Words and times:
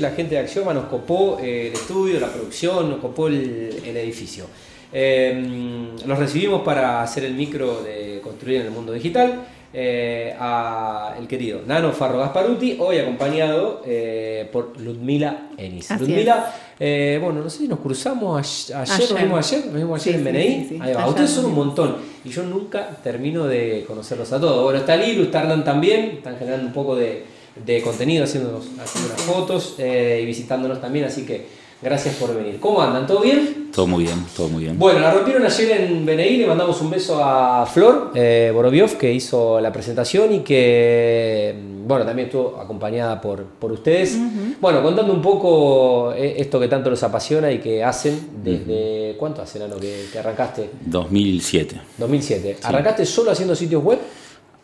La 0.00 0.10
gente 0.10 0.34
de 0.34 0.40
Axioma 0.40 0.74
nos 0.74 0.86
copó 0.86 1.38
eh, 1.40 1.68
el 1.68 1.72
estudio, 1.74 2.18
la 2.18 2.26
producción, 2.26 2.90
nos 2.90 2.98
copó 2.98 3.28
el, 3.28 3.80
el 3.86 3.96
edificio. 3.96 4.46
Eh, 4.92 5.88
los 6.04 6.18
recibimos 6.18 6.62
para 6.62 7.00
hacer 7.00 7.22
el 7.24 7.34
micro 7.34 7.80
de 7.80 8.18
Construir 8.20 8.62
en 8.62 8.66
el 8.66 8.72
Mundo 8.72 8.90
Digital 8.92 9.44
eh, 9.72 10.34
a 10.36 11.14
el 11.16 11.28
querido 11.28 11.60
Nano 11.64 11.92
Farro 11.92 12.18
Gasparuti, 12.18 12.76
hoy 12.80 12.98
acompañado 12.98 13.82
eh, 13.86 14.48
por 14.52 14.80
Ludmila 14.80 15.50
Enis. 15.56 15.88
Así 15.92 16.04
Ludmila, 16.04 16.52
eh, 16.80 17.20
bueno, 17.22 17.44
no 17.44 17.48
sé 17.48 17.58
si 17.58 17.68
nos 17.68 17.78
cruzamos 17.78 18.72
a- 18.72 18.80
ayer, 18.82 19.10
nos 19.12 19.22
vimos 19.22 19.52
ayer, 19.52 19.66
nos 19.66 19.74
vimos 19.76 20.00
ayer 20.02 20.14
Sí, 20.14 20.18
en 20.18 20.24
BNI. 20.34 20.42
sí, 20.48 20.66
sí. 20.70 20.78
Ahí 20.82 20.92
va. 20.94 21.06
Ustedes 21.06 21.30
son 21.30 21.44
un 21.44 21.54
montón 21.54 21.98
y 22.24 22.30
yo 22.30 22.42
nunca 22.42 22.98
termino 23.04 23.46
de 23.46 23.84
conocerlos 23.86 24.32
a 24.32 24.40
todos. 24.40 24.60
Bueno, 24.64 24.80
está 24.80 24.96
Lilu, 24.96 25.22
está 25.22 25.42
Hernán 25.42 25.62
también, 25.62 26.16
están 26.16 26.36
generando 26.36 26.66
un 26.66 26.72
poco 26.72 26.96
de, 26.96 27.32
de 27.56 27.82
contenido, 27.82 28.24
haciendo, 28.24 28.62
haciendo 28.82 29.12
unas 29.12 29.22
fotos 29.22 29.74
eh, 29.78 30.20
y 30.22 30.26
visitándonos 30.26 30.80
también, 30.80 31.04
así 31.04 31.24
que 31.24 31.46
gracias 31.80 32.16
por 32.16 32.34
venir. 32.34 32.58
¿Cómo 32.58 32.80
andan? 32.80 33.06
¿Todo 33.06 33.20
bien? 33.20 33.70
Todo 33.72 33.86
muy 33.86 34.04
bien, 34.04 34.24
todo 34.36 34.48
muy 34.48 34.64
bien. 34.64 34.78
Bueno, 34.78 35.00
la 35.00 35.12
rompieron 35.12 35.44
ayer 35.44 35.80
en 35.82 36.06
BNI, 36.06 36.38
le 36.38 36.46
mandamos 36.46 36.80
un 36.80 36.90
beso 36.90 37.22
a 37.22 37.66
Flor 37.66 38.12
eh, 38.14 38.50
Boroviov, 38.54 38.96
que 38.96 39.12
hizo 39.12 39.60
la 39.60 39.72
presentación 39.72 40.32
y 40.32 40.38
que, 40.40 41.54
mm, 41.56 41.86
bueno, 41.86 42.04
también 42.04 42.26
estuvo 42.26 42.60
acompañada 42.60 43.20
por, 43.20 43.44
por 43.44 43.72
ustedes. 43.72 44.16
Bueno, 44.60 44.82
contando 44.82 45.12
un 45.12 45.20
poco 45.20 46.12
eh, 46.12 46.36
esto 46.38 46.58
que 46.58 46.68
tanto 46.68 46.88
los 46.88 47.02
apasiona 47.02 47.50
y 47.50 47.58
que 47.58 47.84
hacen 47.84 48.30
desde, 48.42 49.16
¿cuánto 49.18 49.42
hace, 49.42 49.58
Nano, 49.58 49.76
que, 49.76 50.06
que 50.12 50.18
arrancaste? 50.18 50.70
2007. 50.86 51.80
2007. 51.98 52.58
¿Arrancaste 52.62 53.04
solo 53.04 53.32
haciendo 53.32 53.54
sitios 53.54 53.82
web? 53.82 53.98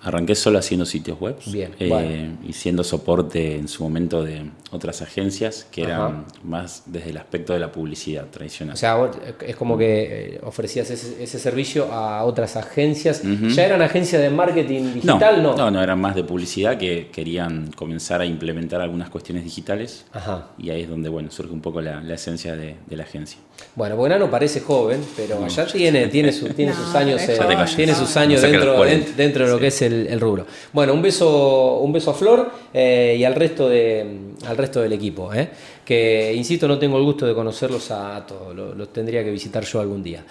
Arranqué 0.02 0.34
solo 0.34 0.58
haciendo 0.58 0.86
sitios 0.86 1.20
web 1.20 1.36
eh, 1.52 1.88
bueno. 1.88 2.38
y 2.46 2.52
siendo 2.54 2.82
soporte 2.84 3.56
en 3.56 3.68
su 3.68 3.82
momento 3.82 4.22
de 4.22 4.50
otras 4.70 5.02
agencias 5.02 5.66
que 5.70 5.82
Ajá. 5.82 5.92
eran 5.92 6.24
más 6.42 6.84
desde 6.86 7.10
el 7.10 7.18
aspecto 7.18 7.52
de 7.52 7.58
la 7.60 7.70
publicidad 7.70 8.26
tradicional. 8.30 8.74
O 8.74 8.76
sea, 8.78 8.96
eh, 9.24 9.34
es 9.48 9.56
como 9.56 9.76
que 9.76 10.34
eh, 10.36 10.40
ofrecías 10.42 10.90
ese, 10.90 11.22
ese 11.22 11.38
servicio 11.38 11.92
a 11.92 12.24
otras 12.24 12.56
agencias. 12.56 13.22
¿Ya 13.54 13.64
eran 13.66 13.82
agencias 13.82 14.22
de 14.22 14.30
marketing 14.30 14.82
no, 14.82 14.94
digital? 14.94 15.42
No. 15.42 15.54
no, 15.56 15.70
no, 15.70 15.82
eran 15.82 16.00
más 16.00 16.14
de 16.14 16.24
publicidad 16.24 16.78
que 16.78 17.08
querían 17.12 17.70
comenzar 17.72 18.20
a 18.20 18.24
implementar 18.26 18.80
algunas 18.80 19.10
cuestiones 19.10 19.44
digitales 19.44 20.06
Ajá. 20.12 20.48
y 20.58 20.70
ahí 20.70 20.82
es 20.82 20.88
donde 20.88 21.08
bueno 21.08 21.30
surge 21.30 21.52
un 21.52 21.60
poco 21.60 21.80
la, 21.80 22.00
la 22.02 22.14
esencia 22.14 22.56
de, 22.56 22.76
de 22.86 22.96
la 22.96 23.02
agencia. 23.04 23.38
Bueno, 23.76 23.96
porque 23.96 24.10
Nano 24.14 24.30
parece 24.30 24.60
joven, 24.60 25.00
pero 25.16 25.46
ya 25.46 25.66
tiene, 25.66 26.06
tiene, 26.08 26.32
su- 26.32 26.48
tiene 26.48 26.72
No, 26.76 26.78
sus 26.86 26.94
años, 26.94 27.20
eh, 27.22 27.38
tiene 27.76 27.94
sus 27.94 28.16
años 28.16 28.40
No 28.40 28.48
dentro, 28.48 28.66
los 28.66 28.76
40. 28.76 29.06
den- 29.06 29.16
dentro 29.16 29.44
de 29.46 29.52
lo 29.52 29.58
que 29.58 29.66
es 29.66 29.82
el, 29.82 29.89
el 29.92 30.20
rubro. 30.20 30.46
Bueno, 30.72 30.92
un 30.94 31.02
beso, 31.02 31.78
un 31.78 31.92
beso 31.92 32.10
a 32.10 32.14
Flor 32.14 32.50
eh, 32.72 33.16
y 33.18 33.24
al 33.24 33.34
resto, 33.34 33.68
de, 33.68 34.06
al 34.46 34.56
resto 34.56 34.80
del 34.80 34.92
equipo, 34.92 35.32
eh, 35.34 35.48
que 35.84 36.32
insisto, 36.34 36.66
no 36.68 36.78
tengo 36.78 36.96
el 36.98 37.04
gusto 37.04 37.26
de 37.26 37.34
conocerlos 37.34 37.90
a 37.90 38.24
todos, 38.26 38.54
lo- 38.54 38.74
los 38.74 38.92
tendría 38.92 39.22
que 39.24 39.30
visitar 39.30 39.64
yo 39.64 39.80
algún 39.80 40.02
día. 40.02 40.24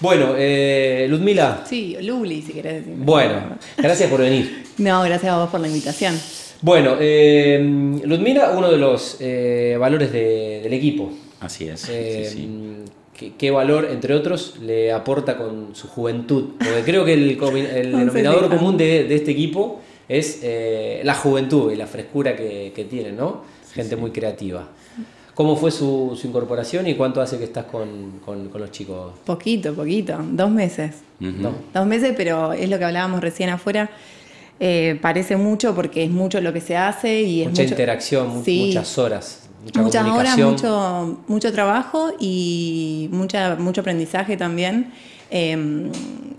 Bueno, 0.00 0.34
eh, 0.36 1.06
Ludmila, 1.08 1.62
Sí, 1.68 1.96
Luli, 2.00 2.42
si 2.42 2.52
querés 2.52 2.84
decir. 2.84 2.94
bueno, 3.04 3.56
gracias 3.76 4.10
por 4.10 4.20
venir. 4.20 4.64
No, 4.78 5.02
gracias 5.02 5.32
a 5.32 5.38
vos 5.38 5.50
por 5.50 5.60
la 5.60 5.68
invitación. 5.68 6.18
Bueno, 6.62 6.96
eh, 6.98 7.58
Ludmila, 8.04 8.52
uno 8.56 8.70
de 8.70 8.78
los 8.78 9.16
eh, 9.20 9.76
valores 9.78 10.10
de- 10.12 10.60
del 10.62 10.72
equipo. 10.72 11.10
Así 11.40 11.68
es. 11.68 11.88
Eh, 11.88 12.26
sí, 12.28 12.36
sí. 12.38 12.48
¿Qué, 13.16 13.32
qué 13.38 13.50
valor, 13.50 13.88
entre 13.90 14.14
otros, 14.14 14.56
le 14.60 14.92
aporta 14.92 15.36
con 15.36 15.74
su 15.74 15.88
juventud? 15.88 16.50
Porque 16.58 16.82
creo 16.84 17.04
que 17.04 17.14
el, 17.14 17.38
denominador 17.38 18.48
común 18.48 18.76
de, 18.76 19.04
de 19.04 19.14
este 19.14 19.30
equipo 19.32 19.80
es 20.08 20.40
eh, 20.42 21.00
la 21.04 21.14
juventud 21.14 21.72
y 21.72 21.76
la 21.76 21.86
frescura 21.86 22.34
que, 22.36 22.72
que 22.74 22.84
tienen, 22.84 23.16
¿no? 23.16 23.42
Gente 23.72 23.96
muy 23.96 24.10
creativa. 24.10 24.68
¿Cómo 25.34 25.56
fue 25.56 25.70
su, 25.70 26.16
su 26.20 26.26
incorporación 26.26 26.86
y 26.86 26.94
cuánto 26.94 27.22
hace 27.22 27.38
que 27.38 27.44
estás 27.44 27.64
con, 27.64 28.20
con- 28.22 28.48
con 28.50 28.60
los 28.60 28.70
chicos? 28.70 29.14
Poquito, 29.24 29.72
poquito. 29.72 30.18
Dos 30.30 30.50
meses. 30.50 30.96
Dos 31.72 31.86
meses, 31.86 32.12
pero 32.16 32.52
es 32.52 32.68
lo 32.68 32.78
que 32.78 32.84
hablábamos 32.84 33.20
recién 33.22 33.48
afuera. 33.48 33.90
Eh, 34.60 34.98
parece 35.00 35.36
mucho 35.36 35.74
porque 35.74 36.04
es 36.04 36.10
mucho 36.10 36.40
lo 36.42 36.52
que 36.52 36.60
se 36.60 36.76
hace 36.76 37.22
y 37.22 37.40
es 37.42 37.48
Mucha 37.48 37.62
mucho- 37.62 37.72
interacción, 37.72 38.44
Sí. 38.44 38.64
muchas 38.66 38.98
horas, 38.98 39.41
mucha 39.64 39.82
muchas 39.82 40.06
horas, 40.16 40.38
mucho, 40.38 41.18
mucho 41.28 41.52
trabajo 41.52 42.12
y 42.18 43.08
mucha, 43.12 43.56
mucho 43.56 43.80
aprendizaje 43.82 44.36
también 44.36 44.92
eh, 45.30 45.90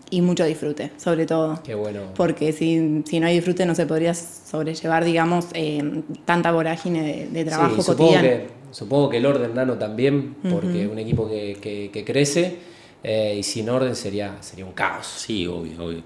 y 0.10 0.22
mucho 0.22 0.46
disfrute, 0.46 0.92
sobre 0.98 1.26
todo. 1.26 1.60
Qué 1.64 1.74
bueno. 1.76 2.02
Porque 2.16 2.52
si, 2.54 3.02
si 3.06 3.20
no 3.20 3.28
hay 3.28 3.36
disfrute 3.36 3.66
no 3.66 3.74
se 3.76 3.86
podría 3.86 4.14
sobrellevar, 4.14 5.04
digamos, 5.06 5.48
eh, 5.54 6.04
tanta 6.26 6.52
vorágine 6.52 7.02
de, 7.04 7.28
de 7.30 7.46
trabajo 7.46 7.76
Sí, 7.78 7.82
supongo 7.82 8.12
cotidiano. 8.14 8.28
que, 8.28 8.48
supongo 8.72 9.10
que 9.10 9.18
el 9.18 9.26
orden 9.26 9.56
nano 9.56 9.74
también, 9.76 10.36
porque 10.50 10.88
un 10.88 11.00
equipo 11.00 11.28
que, 11.28 11.58
que- 11.62 11.90
que 11.92 12.04
crece 12.06 12.58
eh, 13.04 13.36
y 13.40 13.44
sin 13.44 13.70
orden 13.70 13.96
sería, 13.96 14.42
sería 14.42 14.66
un 14.66 14.72
caos. 14.72 15.06
Sí, 15.06 15.46
obvio, 15.46 15.84
obvio. 15.84 16.04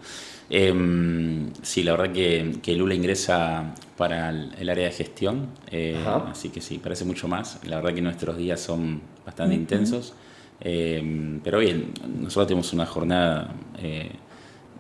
Em, 0.50 1.52
sí, 1.62 1.84
la 1.84 1.92
verdad 1.92 2.14
que, 2.14 2.56
que 2.62 2.76
Lula 2.76 2.96
ingresa 2.96 3.76
para 3.98 4.30
el, 4.30 4.54
el 4.58 4.70
área 4.70 4.86
de 4.86 4.92
gestión, 4.92 5.50
eh, 5.70 6.02
así 6.30 6.50
que 6.50 6.62
sí, 6.62 6.80
parece 6.80 7.04
mucho 7.06 7.28
más. 7.28 7.60
La 7.66 7.78
verdad 7.78 7.94
que 7.94 8.02
nuestros 8.02 8.38
días 8.38 8.60
son 8.62 9.02
bastante 9.26 9.56
intensos, 9.56 10.14
em, 10.62 11.42
pero 11.44 11.60
bien, 11.60 11.92
nosotros 12.20 12.48
tenemos 12.48 12.72
una 12.74 12.86
jornada 12.86 13.54
eh, 13.80 14.12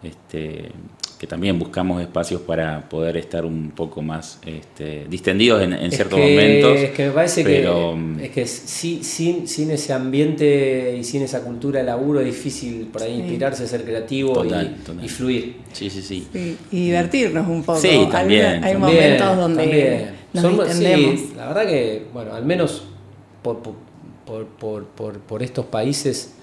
este, 0.03 0.71
que 1.17 1.25
también 1.27 1.57
buscamos 1.57 2.01
espacios 2.01 2.41
para 2.41 2.87
poder 2.89 3.17
estar 3.17 3.43
un 3.45 3.71
poco 3.71 4.01
más 4.01 4.39
este, 4.45 5.05
distendidos 5.09 5.61
en, 5.63 5.73
en 5.73 5.85
Es 5.87 5.95
ciertos 5.95 6.19
que- 6.19 6.29
momentos. 6.29 6.77
Es 6.77 6.91
que 6.91 7.05
me 7.07 7.11
parece 7.11 7.43
pero, 7.43 7.97
que, 8.17 8.25
es 8.25 8.31
que 8.31 8.45
sí- 8.47 8.99
sin, 9.03 9.47
sin 9.47 9.71
ese 9.71 9.93
ambiente 9.93 10.95
y 10.99 11.03
sin 11.03 11.23
esa 11.23 11.41
cultura 11.43 11.79
de 11.79 11.85
laburo 11.85 12.19
es 12.19 12.25
difícil 12.27 12.87
por 12.91 13.01
ahí 13.01 13.15
Sí. 13.15 13.19
inspirarse, 13.21 13.67
ser 13.67 13.83
creativo 13.83 14.33
Total, 14.33 14.75
y, 14.79 14.83
total. 14.83 15.05
y 15.05 15.09
fluir. 15.09 15.55
Sí, 15.73 15.89
sí, 15.89 16.01
sí. 16.01 16.27
Sí, 16.31 16.57
y 16.71 16.85
divertirnos 16.85 17.47
un 17.47 17.63
poco. 17.63 17.79
Sí, 17.79 17.87
Hay- 17.89 18.05
también, 18.07 18.63
Hay, 18.63 18.73
también. 18.73 18.79
momentos 18.79 19.37
donde 19.37 19.63
también. 19.63 20.09
nos 20.33 20.43
Son- 20.43 20.57
distendemos. 20.67 21.19
sí, 21.19 21.33
la 21.35 21.47
verdad 21.47 21.67
que, 21.67 22.05
bueno, 22.13 22.33
al 22.33 22.45
menos 22.45 22.83
por, 23.41 23.59
por, 23.63 23.73
por, 24.25 24.45
por- 24.45 24.85
por- 24.85 25.19
por 25.19 25.43
estos 25.43 25.65
países 25.65 26.33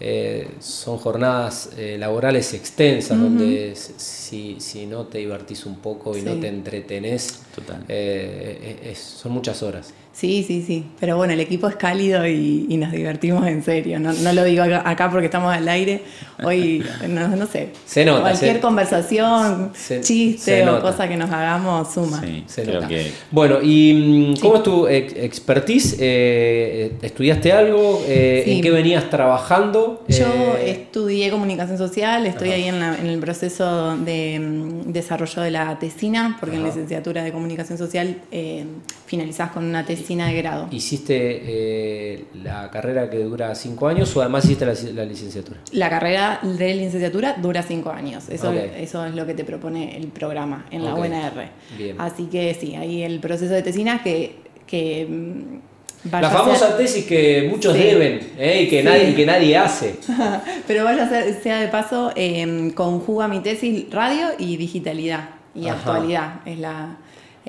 eh, 0.00 0.48
son 0.60 0.98
jornadas 0.98 1.70
eh, 1.76 1.96
laborales 1.98 2.54
extensas, 2.54 3.18
donde 3.18 3.74
si, 3.76 4.56
si 4.60 4.86
no 4.86 5.06
te 5.06 5.18
divertís 5.18 5.66
un 5.66 5.76
poco 5.76 6.16
y 6.16 6.22
no 6.22 6.34
te 6.36 6.48
entretenés, 6.48 7.40
Total. 7.54 7.84
eh, 7.88 8.78
es- 8.84 8.92
es- 8.98 9.04
son 9.04 9.32
muchas 9.32 9.62
horas. 9.62 9.92
Sí, 10.18 10.44
sí, 10.44 10.64
sí. 10.66 10.84
Pero 10.98 11.16
bueno, 11.16 11.32
el 11.32 11.38
equipo 11.38 11.68
es 11.68 11.76
cálido 11.76 12.26
y, 12.26 12.66
y 12.68 12.76
nos 12.76 12.90
divertimos 12.90 13.46
en 13.46 13.62
serio. 13.62 14.00
No, 14.00 14.12
no 14.12 14.32
lo 14.32 14.42
digo 14.42 14.64
acá, 14.64 14.82
acá 14.84 15.08
porque 15.10 15.26
estamos 15.26 15.54
al 15.54 15.68
aire. 15.68 16.02
Hoy, 16.42 16.84
no, 17.08 17.28
no 17.28 17.46
sé. 17.46 17.68
Se 17.86 18.04
nota, 18.04 18.22
Cualquier 18.22 18.54
se- 18.56 18.60
conversación, 18.60 19.70
se- 19.76 20.00
chiste 20.00 20.62
se 20.64 20.68
o 20.68 20.80
cosa 20.80 21.06
que 21.08 21.16
nos 21.16 21.30
hagamos 21.30 21.92
suma. 21.94 22.20
Sí, 22.20 22.42
Se 22.48 22.64
nota. 22.66 22.88
que 22.88 23.12
Bueno, 23.30 23.58
¿y 23.62 24.34
mm, 24.36 24.40
cómo 24.40 24.56
es 24.56 24.62
tu 24.64 24.88
ex- 24.88 25.14
expertise? 25.16 25.96
Eh, 26.00 26.94
¿Estudiaste 27.00 27.52
algo? 27.52 28.02
Eh, 28.08 28.42
¿En 28.44 28.60
qué 28.60 28.72
venías 28.72 29.08
trabajando? 29.10 30.04
Yo 30.08 30.26
Eh, 30.58 30.70
estudié 30.72 31.30
comunicación 31.30 31.78
social, 31.78 32.26
estoy 32.26 32.50
ahí 32.50 32.64
en, 32.64 32.80
la- 32.80 32.96
en 32.98 33.06
el 33.06 33.20
proceso 33.20 33.96
de 33.96 34.40
mm, 34.40 34.90
desarrollo 34.92 35.42
de 35.42 35.52
la 35.52 35.78
tesina, 35.78 36.36
porque 36.40 36.56
en 36.56 36.62
Ajá. 36.62 36.70
licenciatura 36.70 37.22
de 37.22 37.30
comunicación 37.30 37.78
social 37.78 38.16
eh, 38.32 38.64
finalizás 39.06 39.52
con 39.52 39.64
una 39.64 39.86
tesina 39.86 40.07
de 40.16 40.34
grado. 40.34 40.68
¿Hiciste 40.70 41.14
eh, 41.44 42.24
la 42.42 42.70
carrera 42.70 43.08
que 43.10 43.18
dura 43.18 43.54
cinco 43.54 43.88
años 43.88 44.14
o 44.16 44.20
además 44.22 44.44
hiciste 44.44 44.64
la, 44.66 44.74
la 44.94 45.04
licenciatura? 45.04 45.58
La 45.72 45.90
carrera 45.90 46.40
de 46.42 46.74
licenciatura 46.74 47.34
dura 47.40 47.62
cinco 47.62 47.90
años. 47.90 48.28
Eso, 48.28 48.52
eso 48.52 49.04
es 49.04 49.14
lo 49.14 49.26
que 49.26 49.34
te 49.34 49.44
propone 49.44 49.96
el 49.96 50.08
programa 50.08 50.66
en 50.70 50.84
la 50.84 50.94
Ok. 50.94 51.00
UNR. 51.00 51.48
Bien. 51.76 51.96
Así 51.98 52.24
que 52.24 52.54
sí, 52.58 52.74
ahí 52.74 53.02
el 53.02 53.20
proceso 53.20 53.52
de 53.54 53.62
tesina 53.62 54.02
que, 54.02 54.36
que 54.66 55.06
mm, 55.08 56.10
La 56.12 56.28
ser- 56.28 56.38
famosa 56.38 56.76
tesis 56.76 57.04
que 57.04 57.48
muchos 57.50 57.74
Sí. 57.74 57.82
deben 57.82 58.20
eh, 58.38 58.62
y, 58.62 58.68
que 58.68 58.80
Sí. 58.80 58.84
nadie, 58.86 59.14
que 59.14 59.26
nadie 59.26 59.56
hace. 59.56 59.96
Pero 60.66 60.84
vaya 60.84 61.04
a 61.04 61.08
ser, 61.08 61.42
sea 61.42 61.58
de 61.60 61.68
paso, 61.68 62.12
eh, 62.16 62.72
conjuga 62.74 63.28
mi 63.28 63.40
tesis 63.40 63.90
radio 63.90 64.28
y 64.38 64.56
digitalidad 64.56 65.30
y 65.54 65.66
Ajá. 65.68 65.76
actualidad. 65.78 66.34
Es 66.46 66.58
la, 66.58 66.96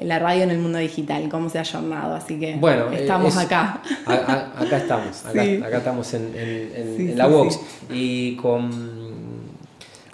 la 0.01 0.19
radio 0.19 0.43
en 0.43 0.51
el 0.51 0.59
mundo 0.59 0.77
digital, 0.79 1.27
cómo 1.29 1.49
se 1.49 1.59
ha 1.59 1.63
llamado. 1.63 2.15
Así 2.15 2.39
que 2.39 2.55
Bueno, 2.55 2.91
estamos 2.91 3.35
es- 3.35 3.41
acá. 3.41 3.81
A- 4.05 4.13
a- 4.13 4.61
acá 4.63 4.77
estamos, 4.77 5.25
acá, 5.25 5.43
Sí. 5.43 5.61
acá 5.63 5.77
estamos 5.77 6.13
en, 6.13 6.21
en- 6.35 6.71
en- 6.75 6.97
Sí, 6.97 7.11
en 7.11 7.17
la 7.17 7.25
sí, 7.25 7.31
Vox 7.31 7.59
y 7.91 8.35
con, 8.35 8.69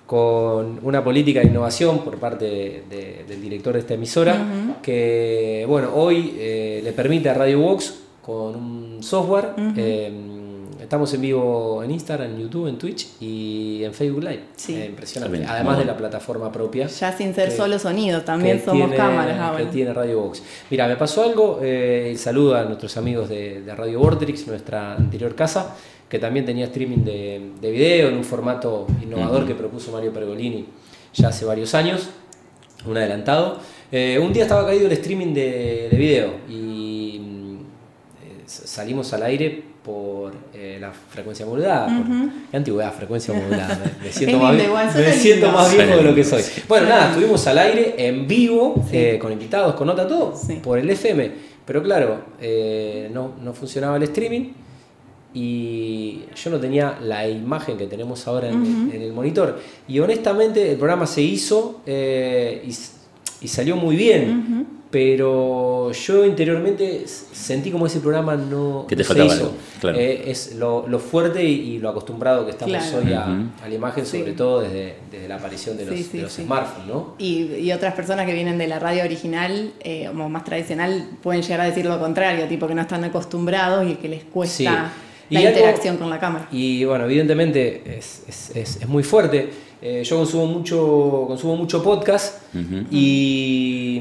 con 0.06 0.80
una 0.84 1.04
política 1.04 1.40
de 1.42 1.48
innovación 1.48 2.00
por 2.00 2.18
parte 2.20 2.46
de- 2.46 2.84
de- 2.90 3.26
del 3.28 3.42
director 3.42 3.74
de 3.74 3.80
esta 3.80 3.96
emisora 3.96 4.38
que 4.84 5.66
bueno 5.68 5.90
hoy 5.96 6.36
eh, 6.38 6.82
le 6.84 6.92
permite 6.94 7.30
a 7.30 7.34
Radio 7.34 7.60
Vox 7.62 7.96
con 8.22 8.56
un 8.56 8.98
software 9.04 9.50
eh, 9.76 10.12
estamos 10.86 11.14
en 11.14 11.22
vivo 11.22 11.84
en 11.84 11.92
Instagram, 11.92 12.32
en 12.32 12.40
YouTube, 12.42 12.68
en 12.68 12.78
Twitch 12.78 13.08
y 13.20 13.84
en 13.84 13.94
Facebook 13.94 14.24
Live. 14.24 14.44
Sí. 14.56 14.76
Eh, 14.76 14.86
impresionante. 14.86 15.44
Además 15.46 15.78
de 15.80 15.86
la 15.86 15.98
plataforma 15.98 16.52
propia. 16.52 16.88
Ya 16.88 17.12
sin 17.12 17.34
ser 17.34 17.50
que- 17.50 17.56
solo 17.56 17.78
sonido, 17.80 18.22
también 18.22 18.62
somos 18.64 18.90
tiene- 18.90 18.96
cámaras 18.96 19.40
ahora. 19.40 19.58
Que 19.66 19.72
tiene 19.72 19.94
Radio 19.94 20.22
Box. 20.22 20.42
Mira, 20.70 20.88
me 20.88 20.96
pasó 20.96 21.24
algo, 21.24 21.60
eh, 21.62 22.10
el 22.12 22.18
saludo 22.18 22.56
a 22.56 22.64
nuestros 22.64 22.96
amigos 22.98 23.28
de, 23.30 23.62
de 23.62 23.76
Radio 23.76 24.00
Vortrix, 24.00 24.48
nuestra 24.48 24.96
anterior 24.96 25.36
casa, 25.36 25.76
que 26.08 26.20
también 26.20 26.46
tenía 26.46 26.66
streaming 26.66 27.04
de, 27.04 27.52
de 27.60 27.72
video 27.72 28.10
en 28.10 28.16
un 28.18 28.24
formato 28.24 28.86
innovador 29.02 29.46
que 29.48 29.56
propuso 29.56 29.92
Mario 29.92 30.14
Pergolini 30.14 30.66
ya 31.14 31.30
hace 31.30 31.46
varios 31.46 31.74
años, 31.74 32.10
un 32.86 32.96
adelantado. 32.96 33.58
Eh, 33.92 34.20
un 34.20 34.32
día 34.34 34.44
estaba 34.44 34.66
caído 34.66 34.86
el 34.86 34.92
streaming 34.92 35.34
de, 35.34 35.88
de 35.90 35.98
video 35.98 36.32
y 36.50 37.20
mm, 37.20 37.56
eh, 37.56 38.44
salimos 38.46 39.12
al 39.14 39.24
aire 39.24 39.64
por 39.86 40.34
eh, 40.54 40.78
la 40.82 40.92
frecuencia 40.92 41.46
modulada. 41.46 41.86
por- 41.86 42.10
Ujú. 42.16 42.30
qué 42.50 42.58
antigüedad, 42.58 42.92
frecuencia 42.94 43.34
modulada. 43.34 43.80
Me, 44.02 44.06
me 44.08 44.12
siento, 44.12 44.40
más, 44.40 44.56
lindo 44.56 44.74
me 44.74 45.14
siento 45.14 45.52
más 45.52 45.72
viejo 45.72 45.98
de 45.98 46.02
lo 46.04 46.16
que 46.16 46.24
soy. 46.24 46.42
Bueno, 46.68 46.90
nada, 46.90 47.10
estuvimos 47.10 47.46
al 47.48 47.58
aire, 47.60 47.94
en 47.98 48.28
vivo, 48.28 48.84
Sí. 48.90 48.98
eh, 48.98 49.20
con 49.20 49.32
invitados, 49.32 49.76
con 49.76 49.86
nota, 49.88 50.08
todo, 50.08 50.36
Sí. 50.36 50.56
por 50.64 50.80
el 50.80 50.90
FM. 50.90 51.32
Pero 51.66 51.84
claro, 51.84 52.20
eh, 52.42 53.10
no, 53.14 53.34
no 53.44 53.54
funcionaba 53.54 53.98
el 53.98 54.04
streaming 54.04 54.50
y 55.34 56.22
yo 56.36 56.50
no 56.50 56.60
tenía 56.60 56.98
la 57.02 57.28
imagen 57.28 57.78
que 57.78 57.88
tenemos 57.88 58.26
ahora 58.28 58.50
en, 58.50 58.90
el 58.94 59.12
monitor. 59.14 59.60
Y 59.88 60.00
honestamente 60.00 60.72
el 60.72 60.78
programa 60.78 61.06
se 61.06 61.22
hizo 61.22 61.82
eh, 61.86 62.68
y, 63.42 63.48
salió 63.48 63.76
muy 63.76 63.96
bien. 63.96 64.66
Pero 64.92 65.92
yo 65.92 66.26
interiormente 66.26 67.04
sentí 67.08 67.70
como 67.72 67.86
ese 67.86 68.00
programa 68.00 68.36
no, 68.36 68.86
Que 68.88 68.96
te 68.96 69.02
no 69.04 69.08
se 69.08 69.14
faltaba 69.14 69.36
hizo. 69.36 69.46
algo, 69.46 69.58
claro. 69.82 69.98
Eh, 70.00 70.24
es 70.32 70.56
lo, 70.56 70.88
lo 70.88 71.00
fuerte 71.00 71.44
y, 71.44 71.74
y 71.76 71.80
lo 71.80 71.90
acostumbrado 71.90 72.46
que 72.46 72.52
estamos 72.52 72.76
Claro. 72.78 72.98
hoy 73.06 73.12
a, 73.14 73.68
la 73.68 73.76
imagen, 73.76 74.06
Sí. 74.06 74.20
sobre 74.20 74.34
todo 74.34 74.62
desde, 74.62 74.96
desde 75.12 75.28
la 75.28 75.36
aparición 75.36 75.76
de 75.76 75.86
los, 75.86 75.96
Sí, 75.96 76.04
sí, 76.04 76.18
de 76.18 76.24
los 76.24 76.32
sí. 76.32 76.44
smartphones, 76.44 76.88
¿no? 76.88 77.16
Y, 77.18 77.56
y 77.56 77.72
otras 77.74 77.94
personas 77.94 78.26
que 78.26 78.34
vienen 78.34 78.58
de 78.58 78.68
la 78.68 78.80
radio 78.80 79.04
original, 79.04 79.74
eh, 79.82 80.06
como 80.08 80.30
más 80.30 80.44
tradicional, 80.46 81.10
pueden 81.22 81.42
llegar 81.42 81.62
a 81.62 81.66
decir 81.66 81.86
lo 81.86 82.00
contrario, 82.00 82.48
tipo 82.48 82.68
que 82.68 82.76
no 82.76 82.82
están 82.82 83.04
acostumbrados 83.04 83.86
y 83.90 83.96
que 83.96 84.08
les 84.08 84.24
cuesta 84.24 84.56
Sí. 84.56 84.64
la 84.64 84.92
Y 85.30 85.36
algo- 85.38 85.50
interacción 85.50 85.98
con 85.98 86.10
la 86.10 86.20
cámara. 86.20 86.48
Y 86.52 86.86
bueno, 86.86 87.04
evidentemente 87.06 87.82
es, 87.98 88.24
es- 88.30 88.56
es- 88.56 88.76
es 88.82 88.88
muy 88.88 89.04
fuerte. 89.04 89.50
Eh, 89.82 90.04
yo 90.04 90.16
consumo 90.18 90.48
mucho, 90.48 91.26
consumo 91.28 91.56
mucho 91.58 91.84
podcast 91.84 92.42
y 92.90 94.00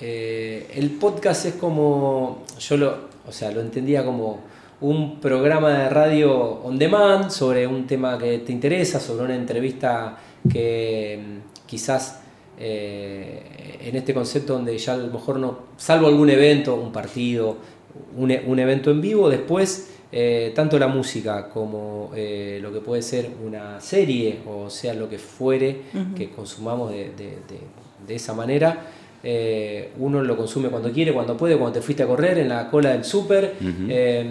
eh, 0.00 0.70
el 0.74 0.90
podcast 0.90 1.46
es 1.46 1.54
como, 1.54 2.44
yo 2.58 2.76
lo, 2.76 2.96
o 3.28 3.32
sea, 3.32 3.50
lo 3.50 3.60
entendía 3.60 4.04
como 4.04 4.40
un 4.80 5.20
programa 5.20 5.70
de 5.78 5.88
radio 5.90 6.32
on 6.64 6.78
demand 6.78 7.30
sobre 7.30 7.66
un 7.66 7.86
tema 7.86 8.16
que 8.18 8.38
te 8.38 8.52
interesa, 8.52 8.98
sobre 8.98 9.24
una 9.26 9.34
entrevista 9.36 10.18
que 10.50 11.20
mm, 11.22 11.66
quizás 11.66 12.20
eh, 12.58 13.78
en 13.82 13.96
este 13.96 14.14
concepto 14.14 14.54
donde 14.54 14.76
ya 14.78 14.94
a 14.94 14.96
lo 14.96 15.08
mejor 15.12 15.38
no, 15.38 15.58
salvo 15.76 16.06
algún 16.06 16.30
evento, 16.30 16.74
un 16.76 16.92
partido, 16.92 17.56
un, 18.16 18.30
e- 18.30 18.42
un 18.46 18.58
evento 18.58 18.90
en 18.90 19.00
vivo, 19.00 19.28
después 19.28 19.90
eh, 20.12 20.52
tanto 20.54 20.78
la 20.78 20.88
música 20.88 21.48
como 21.50 22.10
eh, 22.14 22.58
lo 22.62 22.72
que 22.72 22.80
puede 22.80 23.00
ser 23.02 23.30
una 23.46 23.80
serie 23.80 24.40
o 24.46 24.68
sea 24.68 24.92
lo 24.94 25.08
que 25.08 25.18
fuere 25.18 25.82
que 26.16 26.30
consumamos 26.30 26.90
de, 26.90 27.10
de- 27.10 27.38
de- 27.48 27.80
de 28.06 28.14
esa 28.14 28.32
manera, 28.32 28.86
eh, 29.22 29.90
uno 29.98 30.22
lo 30.22 30.36
consume 30.36 30.68
cuando 30.68 30.90
quiere, 30.92 31.12
cuando 31.12 31.36
puede, 31.36 31.56
cuando 31.56 31.78
te 31.78 31.82
fuiste 31.82 32.02
a 32.02 32.06
correr 32.06 32.38
en 32.38 32.48
la 32.48 32.70
cola 32.70 32.90
del 32.90 33.04
súper. 33.04 33.54
Eh, 33.88 34.26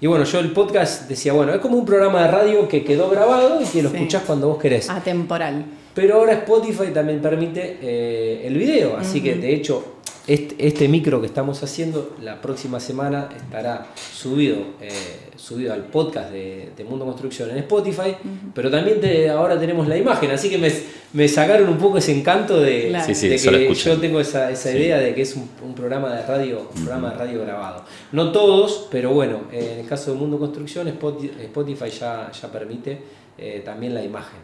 y 0.00 0.06
bueno, 0.06 0.24
yo 0.24 0.40
el 0.40 0.50
podcast 0.52 1.08
decía, 1.08 1.32
bueno, 1.32 1.52
es 1.52 1.60
como 1.60 1.76
un 1.76 1.84
programa 1.84 2.22
de 2.22 2.30
radio 2.30 2.68
que 2.68 2.82
quedó 2.84 3.08
grabado 3.10 3.60
y 3.60 3.64
que 3.64 3.82
lo 3.82 3.90
Sí. 3.90 3.96
escuchás 3.96 4.22
cuando 4.26 4.48
vos 4.48 4.58
querés. 4.58 4.88
Atemporal. 4.90 5.64
Pero 5.94 6.14
ahora 6.16 6.32
Spotify 6.34 6.86
también 6.94 7.20
permite 7.20 7.78
eh, 7.82 8.42
el 8.46 8.56
video, 8.56 8.96
así 8.96 9.20
que 9.20 9.34
de 9.34 9.52
hecho 9.54 9.96
este, 10.26 10.54
este 10.66 10.86
micro 10.88 11.20
que 11.20 11.26
estamos 11.26 11.62
haciendo 11.62 12.14
la 12.22 12.40
próxima 12.40 12.78
semana 12.78 13.28
estará 13.36 13.86
subido, 14.12 14.58
eh, 14.80 14.90
subido 15.36 15.72
al 15.72 15.84
podcast 15.86 16.30
de, 16.30 16.70
de 16.76 16.84
Mundo 16.84 17.04
Construcción 17.04 17.50
en 17.50 17.58
Spotify, 17.58 18.14
pero 18.54 18.70
también 18.70 19.00
te- 19.00 19.28
ahora 19.30 19.58
tenemos 19.58 19.88
la 19.88 19.96
imagen, 19.96 20.30
así 20.30 20.48
que 20.50 20.58
me, 20.58 20.70
me 21.14 21.26
sacaron 21.26 21.68
un 21.68 21.78
poco 21.78 21.98
ese 21.98 22.16
encanto 22.16 22.60
de, 22.60 22.88
Claro. 22.88 23.06
Sí, 23.06 23.14
sí, 23.14 23.28
de 23.28 23.36
que 23.38 23.74
yo 23.74 23.96
tengo 23.98 24.20
esa, 24.20 24.50
esa 24.50 24.70
Sí. 24.70 24.76
idea 24.78 24.98
de 24.98 25.14
que 25.14 25.22
es 25.22 25.34
un, 25.34 25.48
un 25.64 25.74
programa 25.74 26.14
de 26.14 26.22
radio, 26.26 26.68
un 26.74 26.82
programa 26.84 27.10
de 27.10 27.16
radio 27.16 27.40
grabado. 27.42 27.84
No 28.12 28.30
todos, 28.30 28.86
pero 28.90 29.10
bueno, 29.12 29.42
eh, 29.52 29.70
en 29.74 29.80
el 29.80 29.86
caso 29.88 30.12
de 30.12 30.18
Mundo 30.18 30.38
Construcción, 30.38 30.86
Spoti- 30.88 31.30
Spotify 31.40 31.90
ya, 31.90 32.30
ya 32.30 32.48
permite 32.52 32.98
eh, 33.38 33.62
también 33.64 33.94
la 33.94 34.04
imagen. 34.04 34.38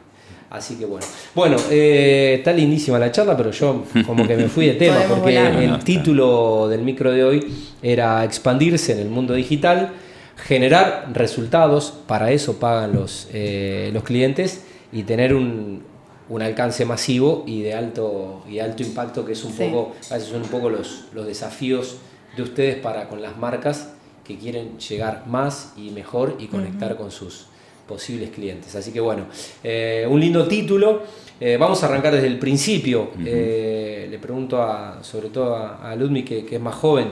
Así 0.51 0.77
que 0.77 0.87
bueno. 0.87 1.05
Bueno, 1.35 1.57
eh, 1.71 2.37
está 2.39 2.53
lindísima 2.53 2.99
la 2.99 3.11
charla, 3.11 3.37
pero 3.37 3.51
yo 3.51 3.85
como 4.07 4.27
que 4.27 4.37
me 4.37 4.49
fui 4.49 4.67
de 4.67 4.73
tema, 4.85 4.99
porque 5.09 5.37
volar. 5.37 5.63
El 5.63 5.79
título 5.85 6.69
del 6.69 6.83
micro 6.83 7.11
de 7.13 7.25
hoy 7.25 7.53
era 7.83 8.23
expandirse 8.25 8.93
en 8.93 9.01
el 9.01 9.09
mundo 9.09 9.35
digital, 9.35 9.93
generar 10.37 11.09
resultados, 11.13 11.93
para 12.07 12.31
eso 12.31 12.59
pagan 12.59 12.93
los, 12.95 13.29
eh, 13.33 13.91
los 13.93 14.03
clientes, 14.05 14.65
y 14.93 15.03
tener 15.03 15.35
un, 15.35 15.83
un 16.29 16.43
alcance 16.43 16.85
masivo 16.85 17.43
y 17.47 17.63
de 17.63 17.75
alto, 17.75 18.43
y 18.49 18.55
de 18.55 18.63
alto 18.63 18.83
impacto, 18.83 19.25
que 19.25 19.33
es 19.33 19.43
un 19.45 19.53
Sí. 19.53 19.65
poco, 19.65 19.95
a 20.11 20.15
veces 20.15 20.29
son 20.31 20.43
un 20.43 20.49
poco 20.49 20.71
los, 20.71 21.07
los 21.13 21.27
desafíos 21.27 21.97
de 22.37 22.43
ustedes 22.43 22.77
para 22.77 23.09
con 23.09 23.21
las 23.21 23.37
marcas 23.37 23.91
que 24.25 24.37
quieren 24.39 24.79
llegar 24.79 25.25
más 25.27 25.73
y 25.77 25.91
mejor 25.91 26.37
y 26.39 26.47
conectar 26.47 26.97
con 26.97 27.11
sus 27.11 27.47
posibles 27.87 28.31
clientes. 28.31 28.75
Así 28.75 28.93
que 28.93 29.01
bueno, 29.01 29.25
eh, 29.63 30.07
un 30.09 30.21
lindo 30.21 30.47
título. 30.47 31.03
Eh, 31.39 31.57
vamos 31.59 31.83
a 31.83 31.87
arrancar 31.87 32.15
desde 32.15 32.29
el 32.29 32.39
principio. 32.39 33.11
Eh, 33.25 34.07
le 34.11 34.19
pregunto 34.19 34.63
a, 34.63 35.03
sobre 35.03 35.29
todo 35.29 35.55
a, 35.55 35.91
a 35.91 35.95
Ludmila, 35.97 36.25
que, 36.25 36.45
que 36.47 36.57
es 36.57 36.61
más 36.63 36.75
joven, 36.75 37.09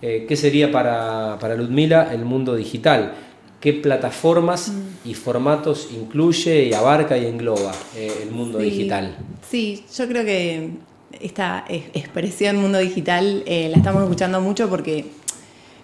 eh, 0.00 0.24
¿qué 0.28 0.36
sería 0.36 0.70
para, 0.70 1.36
para 1.40 1.54
Ludmila 1.56 2.10
el 2.12 2.24
mundo 2.24 2.54
digital? 2.54 3.14
¿Qué 3.60 3.72
plataformas 3.72 4.72
y 5.04 5.14
formatos 5.14 5.88
incluye 5.92 6.64
y 6.66 6.74
abarca 6.74 7.16
y 7.16 7.26
engloba 7.26 7.72
eh, 7.96 8.12
el 8.22 8.30
mundo 8.30 8.58
Sí, 8.60 8.64
digital? 8.66 9.16
Sí, 9.50 9.84
yo 9.96 10.06
creo 10.06 10.24
que 10.24 10.70
esta 11.20 11.64
es- 11.68 11.84
expresión 11.94 12.56
mundo 12.56 12.78
digital 12.78 13.42
eh, 13.46 13.68
la 13.70 13.78
estamos 13.78 14.02
escuchando 14.02 14.40
mucho 14.40 14.68
porque 14.68 15.06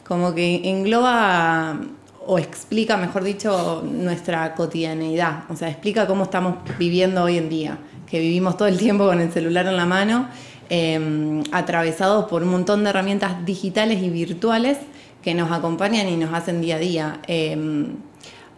como 0.06 0.34
que 0.34 0.60
engloba 0.68 1.80
o 2.26 2.38
explica, 2.38 2.96
mejor 2.96 3.24
dicho, 3.24 3.82
nuestra 3.84 4.54
cotidianeidad. 4.54 5.44
O 5.48 5.56
sea, 5.56 5.68
explica 5.68 6.06
cómo 6.06 6.24
estamos 6.24 6.56
viviendo 6.78 7.22
hoy 7.22 7.38
en 7.38 7.48
día, 7.48 7.78
que 8.06 8.20
vivimos 8.20 8.56
todo 8.56 8.68
el 8.68 8.78
tiempo 8.78 9.06
con 9.06 9.20
el 9.20 9.32
celular 9.32 9.66
en 9.66 9.76
la 9.76 9.86
mano, 9.86 10.28
eh, 10.68 11.42
atravesados 11.52 12.26
por 12.26 12.42
un 12.42 12.50
montón 12.50 12.84
de 12.84 12.90
herramientas 12.90 13.44
digitales 13.44 14.02
y 14.02 14.10
virtuales 14.10 14.78
que 15.22 15.34
nos 15.34 15.50
acompañan 15.50 16.08
y 16.08 16.16
nos 16.16 16.32
hacen 16.32 16.60
día 16.60 16.76
a 16.76 16.78
día. 16.78 17.20
Eh, 17.26 17.88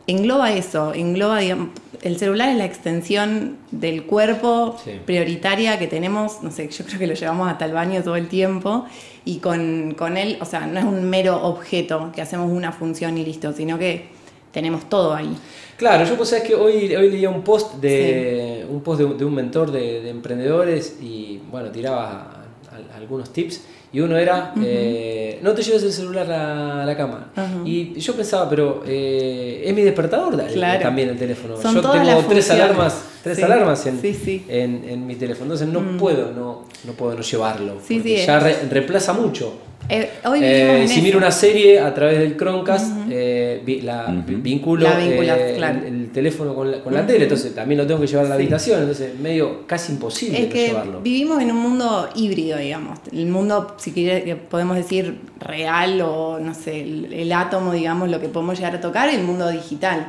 engloba 0.07 0.53
eso, 0.53 0.93
engloba, 0.95 1.39
digamos, 1.41 1.69
el 2.03 2.19
celular 2.19 2.49
es 2.49 2.57
la 2.57 2.65
extensión 2.65 3.57
del 3.71 4.05
cuerpo 4.05 4.77
Sí. 4.85 4.93
prioritaria 5.07 5.79
que 5.79 5.87
tenemos, 5.87 6.43
no 6.43 6.51
sé, 6.51 6.69
yo 6.69 6.85
creo 6.85 6.99
que 6.99 7.07
lo 7.07 7.15
llevamos 7.15 7.49
hasta 7.49 7.65
el 7.65 7.73
baño 7.73 8.03
todo 8.03 8.17
el 8.17 8.27
tiempo 8.29 8.85
y 9.25 9.39
con, 9.39 9.95
con 9.97 10.17
él, 10.17 10.37
o 10.41 10.45
sea, 10.45 10.67
no 10.67 10.81
es 10.81 10.85
un 10.85 11.05
mero 11.09 11.41
objeto 11.45 12.11
que 12.15 12.21
hacemos 12.21 12.51
una 12.51 12.73
función 12.73 13.17
y 13.19 13.25
listo, 13.25 13.53
sino 13.53 13.79
que 13.79 14.07
tenemos 14.51 14.89
todo 14.89 15.15
ahí. 15.15 15.35
Claro, 15.77 16.05
yo 16.05 16.17
pues 16.17 16.29
sabes 16.31 16.45
que 16.45 16.55
hoy, 16.55 16.95
hoy 16.95 17.11
leía 17.11 17.31
un 17.31 17.43
post 17.43 17.75
de 17.77 18.67
un 18.69 18.81
post 18.83 18.99
de, 19.01 19.05
un- 19.07 19.19
de 19.19 19.25
un 19.25 19.35
mentor 19.35 19.71
de, 19.71 20.01
de 20.03 20.11
emprendedores 20.11 20.99
y 21.01 21.41
bueno, 21.51 21.71
tiraba 21.71 22.11
a- 22.11 22.95
a- 22.95 22.97
algunos 22.97 23.33
tips 23.33 23.63
y 23.93 24.01
uno 24.01 24.17
era 24.17 24.55
eh, 24.63 25.39
no 25.43 25.53
te 25.53 25.63
lleves 25.63 25.83
el 25.83 25.93
celular 25.93 26.31
a 26.31 26.85
la 26.87 26.97
cama. 26.97 27.33
Y 27.65 27.95
yo 27.99 28.15
pensaba, 28.15 28.49
pero 28.49 28.83
eh, 28.87 29.63
es 29.67 29.75
mi 29.75 29.83
despertador 29.83 30.43
Claro. 30.53 30.81
también 30.81 31.09
el 31.11 31.19
teléfono. 31.19 31.57
Son 31.61 31.75
yo 31.75 31.81
todas 31.83 32.03
tengo 32.03 32.19
las 32.19 32.29
tres 32.29 32.51
alarmas, 32.51 33.05
tres 33.23 33.37
Sí. 33.37 33.43
alarmas 33.43 33.87
en, 33.87 34.01
Sí, 34.01 34.15
sí. 34.15 34.45
En, 34.49 34.85
en 34.89 35.07
mi 35.07 35.15
teléfono. 35.17 35.53
Entonces 35.53 35.69
no 35.69 35.97
puedo 35.99 36.33
no, 36.33 36.65
no 36.85 36.93
puedo 36.93 37.15
no 37.15 37.23
llevarlo. 37.23 37.79
Sí, 37.87 37.97
porque 37.97 38.19
sí, 38.21 38.27
ya 38.27 38.39
re- 38.41 38.57
reemplaza 38.71 39.13
mucho. 39.13 39.55
Eh, 39.89 40.09
hoy 40.25 40.39
Eh, 40.43 40.49
vivimos 40.63 40.81
en 40.83 40.89
si 40.89 40.95
eso. 40.95 41.03
miro 41.03 41.19
una 41.19 41.33
serie 41.33 41.81
a 41.81 41.93
través 41.93 42.21
del 42.21 42.37
Chromecast, 42.37 42.87
eh, 43.11 43.61
vi- 43.67 43.81
la 43.81 44.05
Ujú. 44.09 44.37
vinculo 44.41 44.85
La 44.89 44.97
vinculás, 44.97 45.39
eh, 45.41 45.55
claro. 45.57 45.81
el 45.85 46.02
teléfono 46.13 46.55
con 46.55 46.71
la, 46.71 46.81
con 46.83 46.93
la 46.95 47.07
tele, 47.07 47.25
entonces 47.25 47.55
también 47.55 47.79
lo 47.79 47.87
tengo 47.87 48.01
que 48.01 48.07
llevar 48.07 48.27
a 48.27 48.29
la 48.31 48.37
Sí. 48.37 48.43
habitación, 48.43 48.81
entonces 48.81 49.19
medio 49.19 49.67
casi 49.67 49.93
imposible 49.93 50.39
Es 50.39 50.47
no 50.47 50.53
que 50.53 50.67
llevarlo. 50.69 51.01
vivimos 51.01 51.43
en 51.43 51.51
un 51.53 51.59
mundo 51.59 52.09
híbrido, 52.15 52.59
digamos. 52.59 52.99
El 53.13 53.27
mundo, 53.27 53.75
si 53.79 53.93
quiere, 53.93 54.25
que 54.25 54.37
podemos 54.37 54.77
decir 54.77 55.19
real 55.41 56.01
o 56.03 56.39
no 56.39 56.55
sé, 56.55 56.81
el, 56.83 57.13
el 57.13 57.33
átomo, 57.33 57.73
digamos, 57.73 58.09
lo 58.11 58.21
que 58.21 58.29
podemos 58.29 58.57
llegar 58.59 58.75
a 58.77 58.81
tocar, 58.81 59.11
y 59.11 59.17
el 59.17 59.23
mundo 59.25 59.49
digital. 59.49 60.09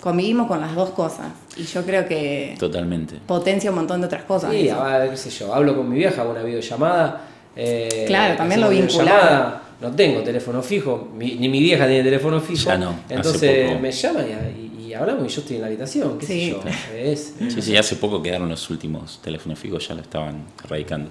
Convivimos 0.00 0.46
con 0.46 0.60
las 0.62 0.74
dos 0.74 0.90
cosas. 0.90 1.26
Y 1.58 1.64
yo 1.64 1.84
creo 1.84 2.06
que 2.08 2.54
Totalmente. 2.58 3.16
potencia 3.26 3.68
un 3.70 3.76
montón 3.76 4.00
de 4.00 4.06
otras 4.06 4.22
cosas. 4.22 4.50
Sí, 4.50 4.68
eso. 4.68 4.80
a 4.82 4.96
ver, 4.98 5.10
qué 5.10 5.16
sé 5.18 5.28
yo, 5.30 5.52
hablo 5.54 5.76
con 5.76 5.88
mi 5.90 5.96
vieja, 5.96 6.22
hago 6.22 6.30
una 6.30 6.42
videollamada. 6.42 7.26
eh, 7.54 8.04
Claro, 8.06 8.36
también 8.36 8.60
lo 8.62 8.70
videollamada, 8.70 9.62
no 9.82 9.90
tengo 9.90 10.20
teléfono 10.22 10.62
fijo, 10.62 11.08
mi- 11.14 11.34
ni 11.34 11.48
mi 11.50 11.60
vieja 11.60 11.86
tiene 11.86 12.02
teléfono 12.02 12.40
fijo. 12.40 12.64
Ya 12.70 12.78
no, 12.78 12.90
hace 12.90 13.14
entonces 13.14 13.68
poco. 13.68 13.80
me 13.80 13.90
llaman 13.92 14.24
y, 14.56 14.60
y 14.60 14.69
hablamos 14.94 15.26
y 15.26 15.34
yo 15.34 15.40
estoy 15.40 15.56
en 15.56 15.62
la 15.62 15.68
habitación, 15.68 16.18
qué 16.18 16.26
sé 16.26 16.32
Sí. 16.34 16.50
yo. 16.50 16.62
Es, 16.94 17.34
Sí, 17.48 17.62
sí, 17.62 17.76
hace 17.76 17.96
poco 17.96 18.22
quedaron 18.22 18.48
los 18.48 18.68
últimos 18.70 19.20
teléfonos 19.22 19.58
fijos, 19.58 19.86
ya 19.88 19.94
lo 19.94 20.02
estaban 20.02 20.44
erradicando. 20.64 21.10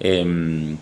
Eh, 0.00 0.76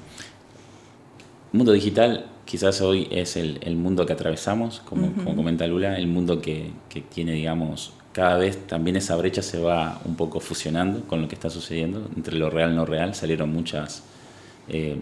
mundo 1.53 1.73
digital 1.73 2.27
quizás 2.45 2.81
hoy 2.81 3.09
es 3.11 3.37
el, 3.37 3.59
el 3.63 3.77
mundo 3.77 4.05
que 4.07 4.13
atravesamos, 4.13 4.81
como, 4.81 5.13
como 5.15 5.35
comenta 5.37 5.67
Lula, 5.67 5.97
el 5.97 6.07
mundo 6.07 6.41
que, 6.41 6.71
que 6.89 7.01
tiene, 7.01 7.33
digamos, 7.33 7.93
cada 8.13 8.37
vez 8.39 8.67
también 8.67 8.97
esa 8.97 9.17
brecha 9.17 9.43
se 9.43 9.59
va 9.59 10.01
un 10.05 10.15
poco 10.15 10.41
fusionando 10.41 11.01
con 11.07 11.21
lo 11.23 11.29
que 11.29 11.35
está 11.35 11.51
sucediendo 11.51 12.09
entre 12.17 12.37
lo 12.37 12.51
real 12.51 12.73
y 12.73 12.77
no 12.77 12.85
real. 12.85 13.15
Salieron 13.15 13.51
muchas, 13.53 14.03
eh, 14.69 14.97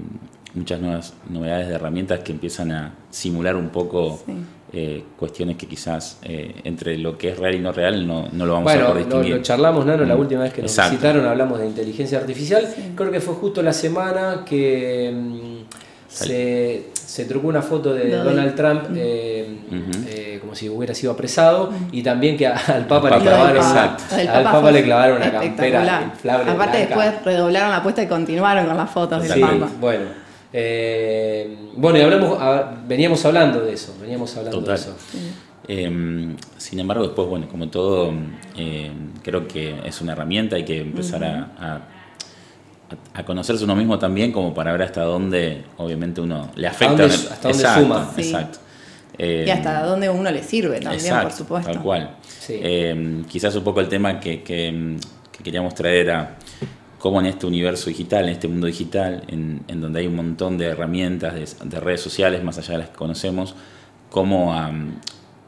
muchas 0.55 0.81
nuevas 0.81 1.15
novedades 1.31 1.69
de 1.69 1.75
herramientas 1.75 2.21
que 2.21 2.33
empiezan 2.33 2.73
a 2.73 2.93
simular 3.11 3.57
un 3.57 3.69
poco 3.71 4.21
Sí. 4.27 4.33
eh, 4.75 5.05
cuestiones 5.19 5.57
que 5.57 5.67
quizás 5.67 6.19
eh, 6.23 6.55
entre 6.65 6.97
lo 6.99 7.17
que 7.19 7.31
es 7.31 7.39
real 7.39 7.55
y 7.55 7.59
no 7.61 7.73
real 7.73 8.07
no, 8.07 8.29
no 8.33 8.47
lo 8.47 8.55
vamos 8.55 8.71
a 8.73 8.75
Bueno, 8.75 8.89
poder 8.91 9.03
lo, 9.07 9.09
distinguir. 9.09 9.37
lo 9.37 9.43
charlamos, 9.43 9.85
Nano, 9.87 10.05
la 10.05 10.15
Mm, 10.17 10.21
última 10.21 10.43
vez 10.43 10.53
que 10.53 10.63
nos 10.63 10.71
exacto. 10.71 10.93
visitaron, 10.93 11.27
hablamos 11.27 11.59
de 11.59 11.67
inteligencia 11.67 12.19
artificial. 12.19 12.67
Creo 12.97 13.11
que 13.11 13.21
fue 13.21 13.35
justo 13.35 13.63
la 13.63 13.73
semana 13.73 14.45
que 14.47 15.13
mm, 15.15 15.73
se, 16.09 16.87
se 16.95 17.25
trucó 17.25 17.49
una 17.49 17.63
foto 17.63 17.95
de 17.95 18.05
Lo 18.09 18.25
Donald 18.25 18.55
Trump 18.55 18.83
eh, 18.95 19.59
Ujú. 19.71 20.05
eh, 20.09 20.39
como 20.41 20.55
si 20.55 20.69
hubiera 20.69 20.95
sido 20.95 21.13
apresado 21.13 21.71
y 21.91 22.03
también 22.03 22.37
que 22.37 22.47
a- 22.47 22.57
al 22.57 22.87
Papa 22.87 23.09
le 23.09 23.17
Papa, 23.17 23.23
clavaron, 23.23 23.57
exacto. 23.57 24.05
Lo 24.25 24.31
al 24.33 24.45
Papa 24.45 24.71
le 24.71 24.83
clavaron 24.85 25.17
una 25.19 25.33
campera 25.33 26.03
inflable. 26.15 26.51
Aparte 26.51 26.79
blanca. 26.79 26.79
después 26.79 27.25
redoblaron 27.25 27.71
la 27.71 27.77
apuesta 27.79 28.03
y 28.03 28.07
continuaron 28.07 28.67
con 28.67 28.77
las 28.77 28.91
fotos 28.91 29.23
del 29.23 29.33
Sí, 29.33 29.41
Papa. 29.41 29.69
bueno. 29.81 30.22
Eh, 30.53 31.57
bueno, 31.77 31.99
y 31.99 32.03
hablamos, 32.03 32.39
veníamos 32.87 33.25
hablando 33.25 33.61
de 33.61 33.73
eso, 33.75 33.95
veníamos 34.01 34.37
hablando 34.37 34.59
Total. 34.61 34.77
de 34.77 34.81
eso. 34.83 34.97
Eh, 35.69 36.37
sin 36.57 36.81
embargo, 36.81 37.05
después, 37.05 37.29
bueno, 37.29 37.49
como 37.49 37.69
todo, 37.69 38.13
eh, 38.57 38.91
creo 39.23 39.47
que 39.47 39.77
es 39.85 40.01
una 40.01 40.13
herramienta, 40.13 40.57
hay 40.57 40.65
que 40.65 40.81
empezar 40.81 41.23
a, 41.25 41.39
a- 41.59 41.81
a 43.15 43.25
conocerse 43.25 43.65
uno 43.65 43.75
mismo 43.75 43.99
también, 43.99 44.33
como 44.33 44.53
para 44.53 44.73
ver 44.73 44.83
hasta 44.83 45.03
dónde, 45.03 45.65
obviamente, 45.79 46.21
uno 46.21 46.51
le 46.57 46.67
afecta. 46.67 46.95
dónde- 47.03 47.15
hasta 47.15 47.49
dónde 47.49 47.59
exacto, 47.63 47.81
suma. 47.83 48.13
Sí. 48.15 48.21
Exacto. 48.23 48.59
Eh, 49.19 49.45
Y 49.47 49.51
hasta 49.51 49.83
dónde 49.85 50.11
uno 50.11 50.31
le 50.31 50.43
sirve 50.43 50.81
también, 50.81 51.01
exacto, 51.05 51.29
por 51.29 51.33
supuesto. 51.37 51.73
Tal 51.73 51.83
cual. 51.83 52.17
Sí. 52.27 52.59
Eh, 52.61 53.23
quizás 53.29 53.55
un 53.57 53.65
poco 53.65 53.81
el 53.81 53.89
tema 53.89 54.19
que, 54.21 54.43
que- 54.43 54.97
que 55.31 55.43
queríamos 55.43 55.75
traer 55.75 56.07
era 56.07 56.37
cómo 57.03 57.19
en 57.19 57.27
este 57.27 57.47
universo 57.49 57.91
digital, 57.91 58.27
en 58.27 58.31
este 58.31 58.47
mundo 58.47 58.69
digital, 58.69 59.25
en, 59.27 59.65
en 59.67 59.81
donde 59.81 59.99
hay 59.99 60.07
un 60.07 60.15
montón 60.15 60.57
de 60.57 60.67
herramientas, 60.67 61.35
de, 61.35 61.49
de 61.69 61.81
redes 61.81 62.01
sociales, 62.01 62.45
más 62.45 62.59
allá 62.59 62.75
de 62.75 62.79
las 62.79 62.91
que 62.91 62.95
conocemos, 62.97 63.57
cómo, 64.09 64.55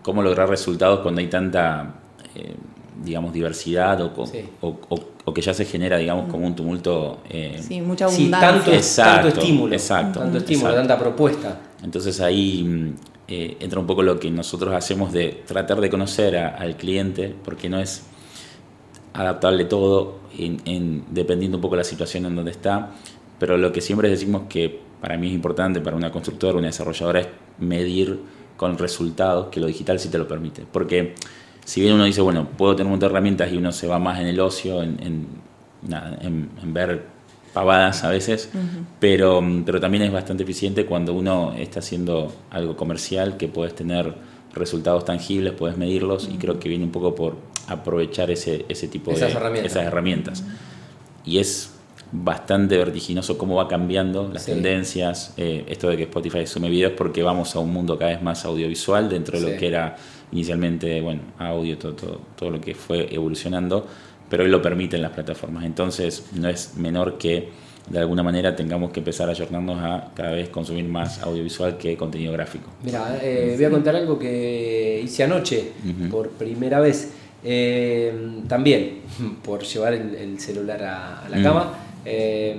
cómo 0.03 0.21
lograr 0.21 0.49
resultados 0.49 0.99
cuando 0.99 1.21
hay 1.21 1.29
tanta, 1.29 1.95
eh, 2.35 2.57
digamos, 3.05 3.33
diversidad 3.33 4.01
o, 4.01 4.13
co- 4.13 4.27
Sí. 4.27 4.41
o- 4.63 4.81
o- 4.89 5.09
o 5.27 5.33
que 5.33 5.41
ya 5.43 5.55
se 5.55 5.65
genera, 5.65 5.97
digamos, 5.97 6.29
como 6.29 6.45
un 6.45 6.57
tumulto. 6.57 7.19
eh, 7.31 7.61
Sí, 7.63 7.81
mucha 7.81 8.09
Sí, 8.09 8.17
abundancia. 8.23 8.51
tanto, 8.51 8.73
Exacto, 8.73 9.23
tanto 9.29 9.41
estímulo, 9.41 9.73
exacto, 9.75 10.19
tanto 10.19 10.39
estímulo, 10.39 10.71
exacto. 10.71 10.89
tanta 10.89 10.99
propuesta. 11.05 11.61
Entonces 11.85 12.21
ahí 12.21 12.65
mm, 12.65 12.95
eh, 13.29 13.57
entra 13.61 13.79
un 13.79 13.87
poco 13.87 14.03
lo 14.03 14.19
que 14.19 14.29
nosotros 14.29 14.75
hacemos 14.75 15.13
de 15.13 15.45
tratar 15.47 15.81
de 15.81 15.89
conocer 15.89 16.37
a- 16.37 16.49
al 16.57 16.77
cliente, 16.77 17.33
porque 17.45 17.69
no 17.69 17.79
es 17.79 18.03
adaptable 19.15 19.65
todo, 19.65 20.19
en, 20.39 20.61
en- 20.67 21.05
dependiendo 21.11 21.57
un 21.57 21.63
poco 21.63 21.75
de 21.77 21.79
la 21.81 21.85
situación 21.85 22.27
en 22.27 22.37
donde 22.37 22.51
está, 22.51 22.91
pero 23.39 23.57
lo 23.57 23.73
que 23.73 23.81
siempre 23.81 24.09
decimos 24.11 24.43
que 24.49 24.81
para 25.01 25.17
mí 25.17 25.29
es 25.29 25.35
importante, 25.35 25.81
para 25.81 25.97
una 25.97 26.11
constructora, 26.11 26.59
una 26.59 26.67
desarrolladora, 26.69 27.21
es 27.21 27.29
medir 27.59 28.19
con 28.57 28.79
resultados, 28.79 29.49
que 29.49 29.61
lo 29.61 29.67
digital 29.67 29.99
sí 29.99 30.09
te 30.09 30.19
lo 30.19 30.27
permite. 30.29 30.65
Porque 30.71 31.15
si 31.65 31.81
bien 31.81 31.95
uno 31.95 32.05
dice, 32.05 32.21
bueno, 32.21 32.47
puedo 32.57 32.75
tener 32.77 32.87
un 32.87 32.93
montón 32.93 33.09
de 33.09 33.13
herramientas 33.13 33.53
y 33.53 33.57
uno 33.57 33.73
se 33.73 33.87
va 33.87 33.99
más 33.99 34.21
en 34.21 34.27
el 34.29 34.39
ocio, 34.41 34.83
en, 34.83 34.99
en, 35.03 35.27
nada, 35.89 36.17
en- 36.21 36.51
en 36.63 36.75
ver 36.75 37.03
pavadas 37.53 38.03
a 38.03 38.11
veces, 38.11 38.51
pero, 38.99 39.41
pero 39.65 39.79
también 39.81 40.03
es 40.05 40.13
bastante 40.13 40.43
eficiente 40.43 40.87
cuando 40.87 41.13
uno 41.15 41.53
está 41.57 41.79
haciendo 41.81 42.33
algo 42.51 42.77
comercial, 42.77 43.37
que 43.37 43.47
puedes 43.47 43.75
tener 43.77 44.13
resultados 44.55 45.05
tangibles, 45.05 45.53
puedes 45.53 45.77
medirlos, 45.77 46.29
y 46.33 46.37
creo 46.39 46.59
que 46.61 46.69
viene 46.69 46.85
un 46.85 46.93
poco 46.93 47.15
por 47.15 47.37
aprovechar 47.69 48.31
ese, 48.31 48.65
ese 48.69 48.89
tipo 48.89 49.11
Esas 49.13 49.33
de 49.33 49.37
herramientas. 49.39 49.73
esas 49.73 49.85
herramientas. 49.87 50.45
Y 51.25 51.39
es 51.39 51.71
bastante 52.13 52.77
vertiginoso 52.77 53.37
cómo 53.39 53.57
va 53.57 53.67
cambiando 53.67 54.29
las 54.33 54.45
Sí. 54.45 54.53
tendencias, 54.53 55.35
eh, 55.37 55.65
esto 55.69 55.89
de 55.89 55.97
que 55.97 56.05
Spotify 56.05 56.47
sume 56.47 56.69
videos 56.71 56.93
porque 56.97 57.23
vamos 57.23 57.57
a 57.57 57.59
un 57.59 57.73
mundo 57.73 57.99
cada 57.99 58.13
vez 58.13 58.23
más 58.23 58.45
audiovisual 58.45 59.09
dentro 59.09 59.39
de 59.41 59.45
Sí. 59.47 59.53
lo 59.53 59.59
que 59.59 59.67
era 59.67 59.97
inicialmente, 60.31 61.01
bueno, 61.01 61.23
audio, 61.39 61.77
todo, 61.79 61.95
todo, 61.95 62.21
todo 62.37 62.51
lo 62.51 62.61
que 62.61 62.75
fue 62.75 63.13
evolucionando, 63.13 63.87
pero 64.29 64.45
hoy 64.45 64.51
lo 64.51 64.61
permiten 64.63 65.03
las 65.03 65.11
plataformas. 65.13 65.65
Entonces 65.65 66.27
no 66.35 66.49
es 66.49 66.77
menor 66.77 67.19
que 67.19 67.49
de 67.89 67.99
alguna 67.99 68.23
manera 68.23 68.57
tengamos 68.57 68.91
que 68.93 69.01
empezar 69.01 69.29
a 69.29 69.33
ayornarnos 69.33 69.79
a 69.83 70.11
cada 70.15 70.33
vez 70.33 70.49
consumir 70.49 70.85
más 70.87 71.21
audiovisual 71.23 71.77
que 71.77 71.97
contenido 71.97 72.33
gráfico. 72.33 72.71
Mira, 72.83 73.19
eh, 73.23 73.53
voy 73.57 73.65
a 73.65 73.71
contar 73.71 73.95
algo 73.97 74.19
que 74.19 75.01
hice 75.05 75.25
anoche 75.25 75.73
por 76.11 76.31
primera 76.31 76.81
vez. 76.81 77.11
Eh, 77.47 78.41
también 78.49 79.01
por 79.45 79.63
llevar 79.65 79.93
el, 79.93 80.15
el 80.15 80.41
celular 80.41 80.83
a, 80.83 81.27
a 81.27 81.29
la 81.29 81.37
Mm. 81.39 81.43
cama. 81.43 81.75
Eh, 82.07 82.57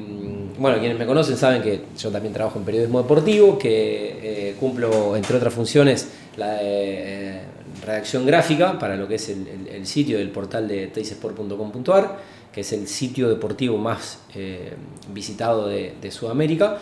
bueno, 0.60 0.78
quienes 0.80 0.98
me 0.98 1.06
conocen 1.08 1.38
saben 1.38 1.62
que 1.64 1.82
yo 1.98 2.10
también 2.12 2.34
trabajo 2.34 2.60
en 2.60 2.66
periodismo 2.66 3.02
deportivo, 3.02 3.58
que 3.58 4.50
eh, 4.50 4.56
cumplo, 4.60 5.16
entre 5.16 5.38
otras 5.38 5.54
funciones, 5.54 6.10
la 6.38 6.54
de 6.56 7.40
redacción 7.86 8.26
gráfica 8.26 8.78
para 8.80 8.96
lo 8.96 9.08
que 9.08 9.16
es 9.16 9.30
el, 9.30 9.48
el- 9.48 9.68
el 9.76 9.86
sitio 9.88 10.18
del 10.20 10.30
portal 10.30 10.68
de 10.68 10.88
teisport.com.ar, 10.88 12.18
que 12.56 12.62
es 12.62 12.72
el 12.72 12.88
sitio 12.88 13.28
deportivo 13.28 13.78
más 13.78 14.20
eh, 14.34 14.76
visitado 15.14 15.68
de, 15.68 16.10
Sudamérica. 16.10 16.78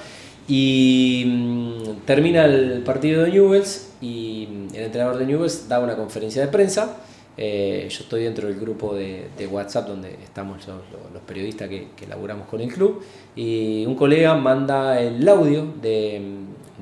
Y 0.47 1.23
mm, 1.25 2.05
termina 2.05 2.45
el 2.45 2.83
partido 2.83 3.23
de 3.23 3.31
Newells 3.31 3.89
y 3.99 4.47
el 4.75 4.83
entrenador 4.83 5.17
de 5.17 5.25
Newells 5.25 5.67
da 5.67 5.79
una 5.79 5.95
conferencia 5.95 6.43
de 6.43 6.47
prensa. 6.49 6.97
Eh, 7.37 7.87
yo 7.89 8.03
estoy 8.03 8.25
dentro 8.25 8.47
del 8.47 8.59
grupo 8.59 8.93
de, 8.93 9.27
WhatsApp 9.51 9.87
donde 9.87 10.13
estamos 10.23 10.59
los, 10.67 11.23
periodistas 11.23 11.67
que, 11.67 11.87
que 11.95 12.05
laburamos 12.05 12.47
con 12.47 12.61
el 12.61 12.71
club 12.71 13.03
y 13.35 13.83
un 13.87 13.95
colega 13.95 14.35
manda 14.35 15.01
el 15.01 15.27
audio 15.27 15.65
de 15.81 16.21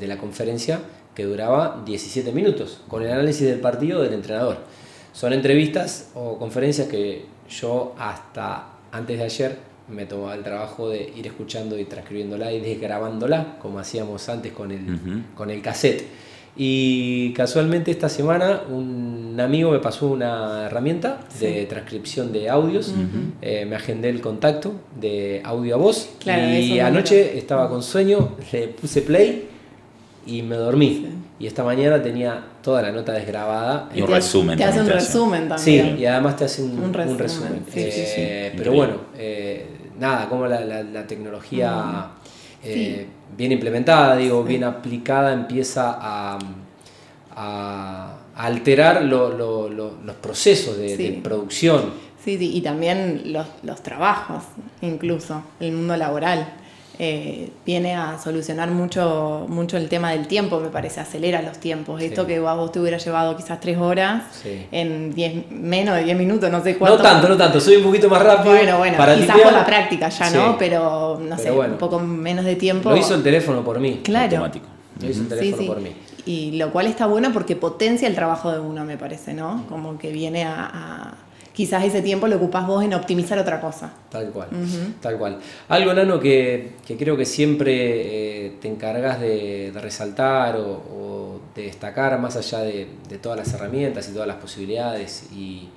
la 0.01 0.17
conferencia 0.17 0.81
que 1.15 1.23
duraba 1.23 1.81
17 1.85 2.33
minutos 2.33 2.81
con 2.89 3.03
el 3.03 3.11
análisis 3.11 3.47
del 3.47 3.61
partido 3.61 4.01
del 4.01 4.13
entrenador. 4.15 4.57
Son 5.13 5.31
entrevistas 5.31 6.09
o 6.13 6.37
conferencias 6.37 6.89
que 6.89 7.25
yo 7.49 7.95
hasta 7.97 8.71
antes 8.91 9.17
de 9.17 9.23
ayer 9.23 9.57
me 9.87 10.05
tomaba 10.05 10.35
el 10.35 10.43
trabajo 10.43 10.89
de 10.89 11.11
ir 11.15 11.27
escuchando 11.27 11.77
y 11.77 11.85
transcribiéndola 11.85 12.51
y 12.51 12.61
desgrabándola, 12.61 13.57
como 13.59 13.79
hacíamos 13.79 14.29
antes 14.29 14.51
con 14.53 14.71
el, 14.71 15.23
con 15.35 15.49
el 15.49 15.61
cassette. 15.61 16.05
Y 16.55 17.31
casualmente 17.33 17.91
esta 17.91 18.09
semana 18.09 18.63
un 18.69 19.37
amigo 19.39 19.71
me 19.71 19.79
pasó 19.79 20.07
una 20.07 20.65
herramienta 20.65 21.21
de 21.39 21.65
transcripción 21.65 22.33
de 22.33 22.49
audios. 22.49 22.93
Eh, 23.41 23.65
me 23.65 23.75
agendé 23.75 24.09
el 24.09 24.21
contacto 24.21 24.73
de 24.99 25.41
audio 25.43 25.75
a 25.75 25.77
voz. 25.77 26.09
Claro, 26.19 26.53
y 26.57 26.79
anoche 26.79 27.37
estaba 27.37 27.69
con 27.69 27.81
sueño, 27.81 28.35
le 28.51 28.67
puse 28.67 29.01
play 29.01 29.47
y 30.25 30.41
me 30.41 30.55
dormí. 30.55 31.07
Y 31.41 31.47
esta 31.47 31.63
mañana 31.63 31.99
tenía 32.03 32.39
toda 32.61 32.83
la 32.83 32.91
nota 32.91 33.13
desgrabada. 33.13 33.89
Y 33.95 34.01
un 34.01 34.07
te 34.07 34.13
resumen 34.13 34.57
Te 34.59 34.63
hace 34.63 34.79
un 34.79 34.85
también 34.85 34.99
resumen 34.99 35.41
Sí, 35.57 35.77
también. 35.77 35.99
y 35.99 36.05
además 36.05 36.35
te 36.35 36.45
hace 36.45 36.61
un, 36.61 36.71
Un 36.73 36.83
un 36.83 36.93
resumen. 36.93 37.65
Sí, 37.73 37.79
Eh, 37.79 37.91
sí, 37.91 38.01
sí. 38.05 38.21
Pero 38.57 38.73
Increíble. 38.73 38.77
bueno, 38.77 38.93
eh, 39.17 39.65
nada, 39.99 40.29
como 40.29 40.45
la, 40.45 40.61
la- 40.63 40.83
la 40.83 41.07
tecnología 41.07 42.11
eh, 42.63 43.07
bien 43.35 43.51
implementada, 43.53 44.15
digo, 44.17 44.43
bien 44.43 44.63
aplicada, 44.63 45.33
empieza 45.33 45.97
a, 45.99 46.37
a- 47.35 48.17
a 48.35 48.45
alterar 48.45 49.01
lo- 49.03 49.29
lo- 49.35 49.67
lo- 49.67 49.97
los 50.05 50.15
procesos 50.17 50.77
de, 50.77 50.95
Sí. 50.95 51.03
de 51.07 51.11
producción. 51.23 51.85
Sí, 52.23 52.37
sí, 52.37 52.55
y 52.55 52.61
también 52.61 53.33
los, 53.33 53.47
los 53.63 53.81
trabajos, 53.81 54.43
incluso, 54.81 55.41
el 55.59 55.71
mundo 55.71 55.97
laboral. 55.97 56.53
Eh, 57.03 57.49
viene 57.65 57.95
a 57.95 58.19
solucionar 58.19 58.69
mucho, 58.69 59.47
mucho 59.49 59.75
el 59.75 59.89
tema 59.89 60.11
del 60.11 60.27
tiempo, 60.27 60.59
me 60.59 60.67
parece, 60.69 60.99
acelera 60.99 61.41
los 61.41 61.57
tiempos. 61.57 61.99
Esto 61.99 62.27
que 62.27 62.35
a 62.37 62.53
vos 62.53 62.71
te 62.71 62.79
hubiera 62.79 62.99
llevado 62.99 63.35
quizás 63.35 63.59
tres 63.59 63.79
horas, 63.79 64.21
Sí. 64.43 64.67
en 64.71 65.11
diez, 65.15 65.49
menos 65.49 65.95
de 65.95 66.03
10 66.03 66.15
minutos, 66.15 66.51
no 66.51 66.61
sé 66.61 66.77
cuánto. 66.77 66.97
No 66.97 67.03
tanto, 67.03 67.27
no 67.27 67.35
tanto, 67.37 67.59
soy 67.59 67.77
un 67.77 67.83
poquito 67.85 68.07
más 68.07 68.21
rápido. 68.21 68.53
Bueno, 68.53 68.77
bueno, 68.77 68.97
para 68.97 69.15
quizás 69.15 69.39
por 69.39 69.51
la 69.51 69.65
práctica 69.65 70.09
ya, 70.09 70.29
¿no? 70.29 70.57
Pero, 70.59 71.17
no 71.19 71.37
Pero 71.37 71.37
sé, 71.41 71.49
bueno. 71.49 71.73
un 71.73 71.79
poco 71.79 71.97
menos 71.97 72.45
de 72.45 72.55
tiempo. 72.55 72.91
Lo 72.91 72.97
hizo 72.97 73.15
el 73.15 73.23
teléfono 73.23 73.63
por 73.63 73.79
mí. 73.79 74.01
Claro. 74.03 74.25
Automático. 74.37 74.67
Lo 75.01 75.09
hizo 75.09 75.21
el 75.21 75.27
teléfono 75.27 75.67
por 75.73 75.81
mí. 75.81 75.95
Y 76.27 76.51
lo 76.51 76.71
cual 76.71 76.85
está 76.85 77.07
bueno 77.07 77.33
porque 77.33 77.55
potencia 77.55 78.07
el 78.07 78.13
trabajo 78.13 78.51
de 78.51 78.59
uno, 78.59 78.85
me 78.85 78.97
parece, 78.97 79.33
¿no? 79.33 79.65
Como 79.67 79.97
que 79.97 80.11
viene 80.11 80.43
a, 80.43 80.69
a- 80.71 81.13
Quizás 81.53 81.83
ese 81.83 82.01
tiempo 82.01 82.27
lo 82.27 82.37
ocupás 82.37 82.65
vos 82.65 82.81
en 82.83 82.93
optimizar 82.93 83.37
otra 83.37 83.59
cosa. 83.59 83.93
Tal 84.09 84.29
cual, 84.29 84.47
tal 85.01 85.17
cual. 85.17 85.39
Algo, 85.67 85.93
Nano, 85.93 86.17
que, 86.17 86.75
que 86.87 86.95
creo 86.95 87.17
que 87.17 87.25
siempre 87.25 88.45
eh, 88.45 88.53
te 88.61 88.69
encargas 88.69 89.19
de, 89.19 89.73
resaltar 89.75 90.55
o, 90.55 91.41
de 91.53 91.63
destacar 91.63 92.17
más 92.19 92.37
allá 92.37 92.59
de, 92.59 92.87
todas 93.21 93.37
las 93.37 93.53
herramientas 93.53 94.07
y 94.07 94.13
todas 94.13 94.27
las 94.27 94.37
posibilidades 94.37 95.29
y, 95.33 95.69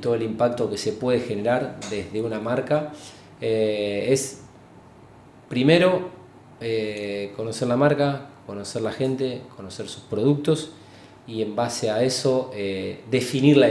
todo 0.00 0.14
el 0.14 0.22
impacto 0.22 0.68
que 0.68 0.78
se 0.78 0.92
puede 0.92 1.20
generar 1.20 1.78
desde 1.88 2.20
una 2.22 2.40
marca, 2.40 2.92
eh, 3.40 4.06
es 4.08 4.40
primero 5.48 6.10
eh, 6.60 7.32
conocer 7.36 7.68
la 7.68 7.76
marca, 7.76 8.30
conocer 8.46 8.82
la 8.82 8.90
gente, 8.90 9.42
conocer 9.56 9.88
sus 9.88 10.02
productos 10.02 10.70
y 11.26 11.42
en 11.42 11.54
base 11.54 11.90
a 11.90 12.02
eso 12.02 12.50
definir 13.10 13.56
la, 13.56 13.68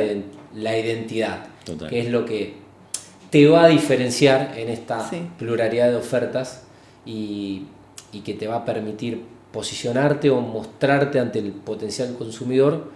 la 0.55 0.77
identidad, 0.77 1.47
que 1.89 2.01
es 2.01 2.09
lo 2.09 2.25
que 2.25 2.55
te 3.29 3.47
va 3.47 3.65
a 3.65 3.67
diferenciar 3.67 4.53
en 4.57 4.69
esta 4.69 5.09
pluralidad 5.39 5.89
de 5.89 5.95
ofertas 5.95 6.63
y, 7.05 7.63
que 8.25 8.33
te 8.33 8.45
va 8.47 8.57
a 8.57 8.65
permitir 8.65 9.21
posicionarte 9.51 10.29
o 10.29 10.41
mostrarte 10.41 11.19
ante 11.19 11.39
el 11.39 11.51
potencial 11.51 12.13
consumidor 12.17 12.91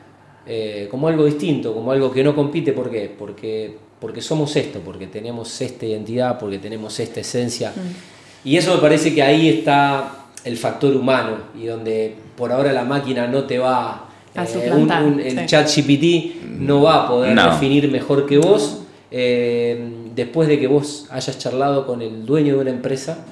eh, 0.46 0.88
como 0.92 1.08
algo 1.08 1.26
distinto, 1.26 1.74
como 1.74 1.92
algo 1.92 2.12
que 2.12 2.24
no 2.24 2.36
compite. 2.36 2.74
¿Por 2.74 2.92
qué? 2.92 3.14
Porque, 3.18 3.78
porque 4.00 4.22
somos 4.22 4.56
esto, 4.56 4.82
porque 4.82 5.08
tenemos 5.08 5.62
esta 5.62 5.86
identidad, 5.86 6.38
porque 6.38 6.60
tenemos 6.60 7.00
esta 7.00 7.22
esencia. 7.22 7.72
Mm. 7.72 8.50
Y 8.50 8.58
eso 8.58 8.76
me 8.76 8.82
parece 8.82 9.16
que 9.16 9.24
ahí 9.24 9.50
está 9.50 10.26
el 10.44 10.58
factor 10.58 10.96
humano 10.96 11.38
y 11.60 11.66
donde 11.66 12.16
por 12.38 12.52
ahora 12.52 12.72
la 12.72 12.84
máquina 12.84 13.28
no 13.28 13.46
te 13.46 13.58
va 13.58 14.05
a 14.36 14.44
eh, 14.44 15.40
el 15.40 15.46
chat 15.46 15.68
GPT 15.68 16.44
no 16.60 16.84
va 16.84 17.04
a 17.04 17.08
poder 17.08 17.36
definir 17.36 17.90
mejor 17.90 18.26
que 18.26 18.38
vos 18.38 18.82
eh, 19.12 19.90
después 20.14 20.48
de 20.48 20.60
que 20.60 20.68
vos 20.68 21.08
hayas 21.10 21.38
charlado 21.38 21.86
con 21.86 22.02
el 22.02 22.26
dueño 22.26 22.56
de 22.56 22.62
una 22.62 22.72
empresa 22.72 23.26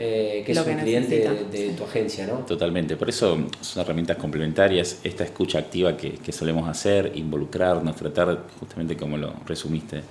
eh, 0.00 0.44
que 0.46 0.52
es 0.52 0.58
un 0.58 0.74
cliente 0.74 1.28
de, 1.50 1.70
tu 1.70 1.82
agencia, 1.82 2.24
¿no? 2.24 2.34
Totalmente, 2.46 2.96
por 2.96 3.08
eso 3.08 3.36
son 3.60 3.82
herramientas 3.82 4.16
complementarias, 4.16 5.00
esta 5.02 5.24
escucha 5.24 5.58
activa 5.58 5.96
que, 5.96 6.32
solemos 6.32 6.68
hacer, 6.68 7.10
involucrarnos, 7.16 7.96
tratar, 7.96 8.44
justamente 8.60 8.96
como 8.96 9.16
lo 9.16 9.32
resumiste, 9.44 10.02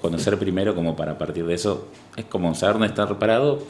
conocer 0.00 0.38
primero 0.38 0.72
como 0.76 0.94
para 0.94 1.18
partir 1.18 1.44
de 1.46 1.54
eso, 1.54 1.88
es 2.16 2.26
como 2.26 2.54
saber 2.54 2.74
dónde 2.74 2.86
estar 2.86 3.18
parado 3.18 3.60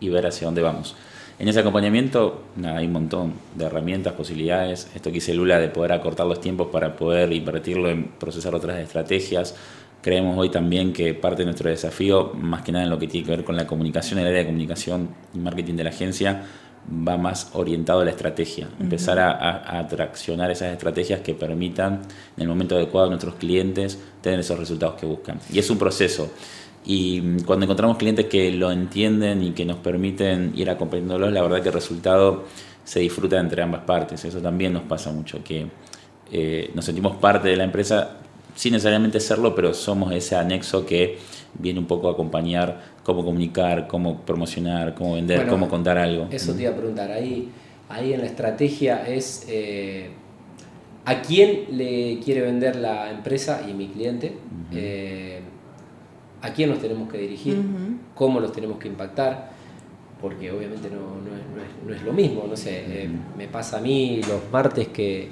y 0.00 0.08
ver 0.08 0.26
hacia 0.26 0.46
dónde 0.46 0.62
vamos. 0.62 0.96
En 1.38 1.48
ese 1.48 1.60
acompañamiento 1.60 2.42
hay 2.64 2.86
un 2.86 2.92
montón 2.92 3.32
de 3.56 3.64
herramientas, 3.64 4.12
posibilidades, 4.12 4.88
esto 4.94 5.10
que 5.10 5.18
hice 5.18 5.34
Lula 5.34 5.58
de 5.58 5.68
poder 5.68 5.92
acortar 5.92 6.26
los 6.26 6.40
tiempos 6.40 6.68
para 6.68 6.94
poder 6.94 7.32
invertirlo 7.32 7.90
en 7.90 8.04
procesar 8.04 8.54
otras 8.54 8.78
estrategias, 8.78 9.54
Creemos 10.04 10.36
hoy 10.36 10.50
también 10.50 10.92
que 10.92 11.14
parte 11.14 11.40
de 11.40 11.46
nuestro 11.46 11.70
desafío, 11.70 12.34
más 12.34 12.60
que 12.60 12.72
nada 12.72 12.84
en 12.84 12.90
lo 12.90 12.98
que 12.98 13.06
tiene 13.06 13.24
que 13.24 13.30
ver 13.36 13.42
con 13.42 13.56
la 13.56 13.66
comunicación, 13.66 14.18
el 14.18 14.26
área 14.26 14.40
de 14.40 14.44
comunicación 14.44 15.08
y 15.32 15.38
marketing 15.38 15.76
de 15.76 15.84
la 15.84 15.88
agencia, 15.88 16.42
va 16.90 17.16
más 17.16 17.52
orientado 17.54 18.00
a 18.00 18.04
la 18.04 18.10
estrategia, 18.10 18.68
empezar 18.78 19.18
a, 19.18 19.78
atraccionar 19.78 20.50
esas 20.50 20.72
estrategias 20.74 21.20
que 21.20 21.32
permitan 21.32 22.02
en 22.36 22.42
el 22.42 22.48
momento 22.48 22.76
adecuado 22.76 23.06
a 23.06 23.08
nuestros 23.08 23.36
clientes 23.36 23.98
tener 24.20 24.40
esos 24.40 24.58
resultados 24.58 25.00
que 25.00 25.06
buscan. 25.06 25.40
Y 25.50 25.58
es 25.58 25.70
un 25.70 25.78
proceso. 25.78 26.30
Y 26.86 27.38
cuando 27.44 27.64
encontramos 27.64 27.96
clientes 27.96 28.26
que 28.26 28.50
lo 28.52 28.70
entienden 28.70 29.42
y 29.42 29.52
que 29.52 29.64
nos 29.64 29.78
permiten 29.78 30.52
ir 30.54 30.68
acompañándolos, 30.68 31.32
la 31.32 31.42
verdad 31.42 31.62
que 31.62 31.68
el 31.68 31.74
resultado 31.74 32.44
se 32.84 33.00
disfruta 33.00 33.38
entre 33.40 33.62
ambas 33.62 33.82
partes. 33.84 34.24
Eso 34.24 34.40
también 34.40 34.72
nos 34.72 34.82
pasa 34.82 35.10
mucho, 35.10 35.42
que 35.42 35.66
eh, 36.30 36.70
nos 36.74 36.84
sentimos 36.84 37.16
parte 37.16 37.48
de 37.48 37.56
la 37.56 37.64
empresa 37.64 38.18
sin 38.54 38.72
necesariamente 38.72 39.18
serlo, 39.18 39.54
pero 39.54 39.74
somos 39.74 40.12
ese 40.12 40.36
anexo 40.36 40.86
que 40.86 41.18
viene 41.58 41.80
un 41.80 41.86
poco 41.86 42.08
a 42.08 42.12
acompañar 42.12 42.94
cómo 43.02 43.24
comunicar, 43.24 43.86
cómo 43.86 44.20
promocionar, 44.20 44.94
cómo 44.94 45.14
vender, 45.14 45.46
cómo 45.46 45.68
contar 45.68 45.98
algo. 45.98 46.28
Eso 46.30 46.54
te 46.54 46.62
iba 46.62 46.70
a 46.70 46.76
preguntar, 46.76 47.10
ahí, 47.10 47.50
ahí 47.88 48.12
en 48.12 48.20
la 48.20 48.26
estrategia 48.26 49.06
es 49.08 49.46
eh, 49.48 50.10
a 51.04 51.20
quién 51.20 51.66
le 51.72 52.20
quiere 52.20 52.42
vender 52.42 52.76
la 52.76 53.10
empresa 53.10 53.62
y 53.68 53.74
mi 53.74 53.88
cliente, 53.88 54.36
eh, 54.72 55.40
a 56.44 56.52
quién 56.52 56.68
nos 56.68 56.78
tenemos 56.78 57.10
que 57.10 57.16
dirigir, 57.16 57.56
cómo 58.14 58.38
los 58.38 58.52
tenemos 58.52 58.78
que 58.78 58.86
impactar, 58.86 59.50
porque 60.20 60.52
obviamente 60.52 60.90
no, 60.90 61.94
es, 61.94 62.02
lo 62.02 62.12
mismo, 62.12 62.44
no 62.46 62.54
sé, 62.54 62.84
eh, 62.86 63.08
me 63.36 63.48
pasa 63.48 63.78
a 63.78 63.80
mí 63.80 64.20
los 64.28 64.42
martes 64.52 64.88
que 64.88 65.28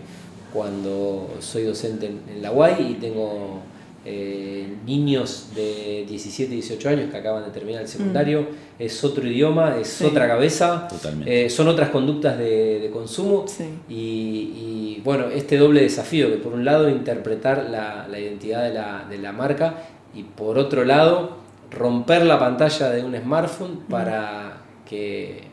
cuando 0.54 1.28
soy 1.40 1.64
docente 1.64 2.06
en, 2.06 2.40
la 2.40 2.50
UAI 2.50 2.92
y 2.92 2.94
tengo 2.94 3.60
eh, 4.06 4.74
niños 4.86 5.50
de 5.54 6.06
17, 6.08 6.50
18 6.50 6.88
años 6.88 7.10
que 7.10 7.18
acaban 7.18 7.44
de 7.44 7.50
terminar 7.50 7.82
el 7.82 7.88
secundario, 7.88 8.46
es 8.78 9.04
otro 9.04 9.26
idioma, 9.26 9.76
es 9.78 10.00
otra 10.00 10.26
cabeza, 10.26 10.88
eh, 11.26 11.50
son 11.50 11.68
otras 11.68 11.90
conductas 11.90 12.38
de, 12.38 12.88
consumo 12.90 13.44
y, 13.86 14.98
bueno, 15.04 15.26
este 15.26 15.58
doble 15.58 15.82
desafío 15.82 16.30
que 16.30 16.36
por 16.36 16.54
un 16.54 16.64
lado 16.64 16.88
interpretar 16.88 17.68
la, 17.70 18.06
identidad 18.18 18.64
de 18.64 18.72
la, 18.72 19.06
de 19.10 19.18
la, 19.18 19.32
marca 19.32 19.74
y 20.14 20.22
por 20.24 20.58
otro 20.58 20.84
lado 20.84 21.38
romper 21.70 22.24
la 22.24 22.38
pantalla 22.38 22.90
de 22.90 23.04
un 23.04 23.16
smartphone 23.16 23.78
para 23.88 24.62
que 24.88 25.48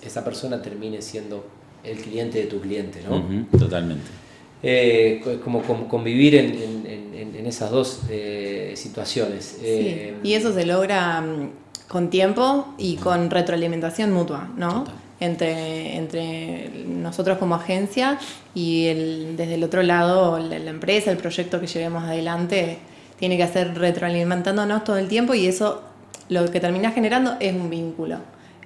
esa 0.00 0.24
persona 0.24 0.60
termine 0.60 1.00
siendo 1.02 1.44
el 1.84 1.98
cliente 1.98 2.38
de 2.38 2.46
tu 2.46 2.60
cliente, 2.60 3.02
¿no? 3.08 3.46
totalmente 3.58 4.22
eh, 4.62 5.20
como, 5.44 5.62
convivir 5.88 6.36
en, 6.36 7.46
esas 7.46 7.70
dos 7.72 8.02
eh, 8.08 8.72
situaciones. 8.76 9.58
Eh, 9.62 10.14
y 10.22 10.34
eso 10.34 10.54
se 10.54 10.64
logra 10.64 11.20
mm, 11.20 11.50
con 11.88 12.08
tiempo 12.08 12.72
y 12.78 12.96
con 12.96 13.30
retroalimentación 13.30 14.12
mutua, 14.12 14.48
¿no? 14.56 14.84
Entre, 15.18 15.96
entre 15.96 16.84
nosotros 16.86 17.38
como 17.38 17.56
agencia 17.56 18.18
y 18.54 18.86
el, 18.86 19.36
desde 19.36 19.54
el 19.54 19.64
otro 19.64 19.82
lado 19.82 20.38
la, 20.38 20.56
empresa, 20.56 21.10
el 21.10 21.16
proyecto 21.16 21.60
que 21.60 21.66
llevemos 21.66 22.04
adelante, 22.04 22.78
tiene 23.22 23.36
que 23.36 23.44
hacer 23.44 23.78
retroalimentándonos 23.78 24.82
todo 24.82 24.96
el 24.96 25.06
tiempo 25.06 25.32
y 25.32 25.46
eso 25.46 25.80
lo 26.28 26.50
que 26.50 26.58
termina 26.58 26.90
generando 26.90 27.36
es 27.38 27.54
un 27.54 27.70
vínculo. 27.70 28.16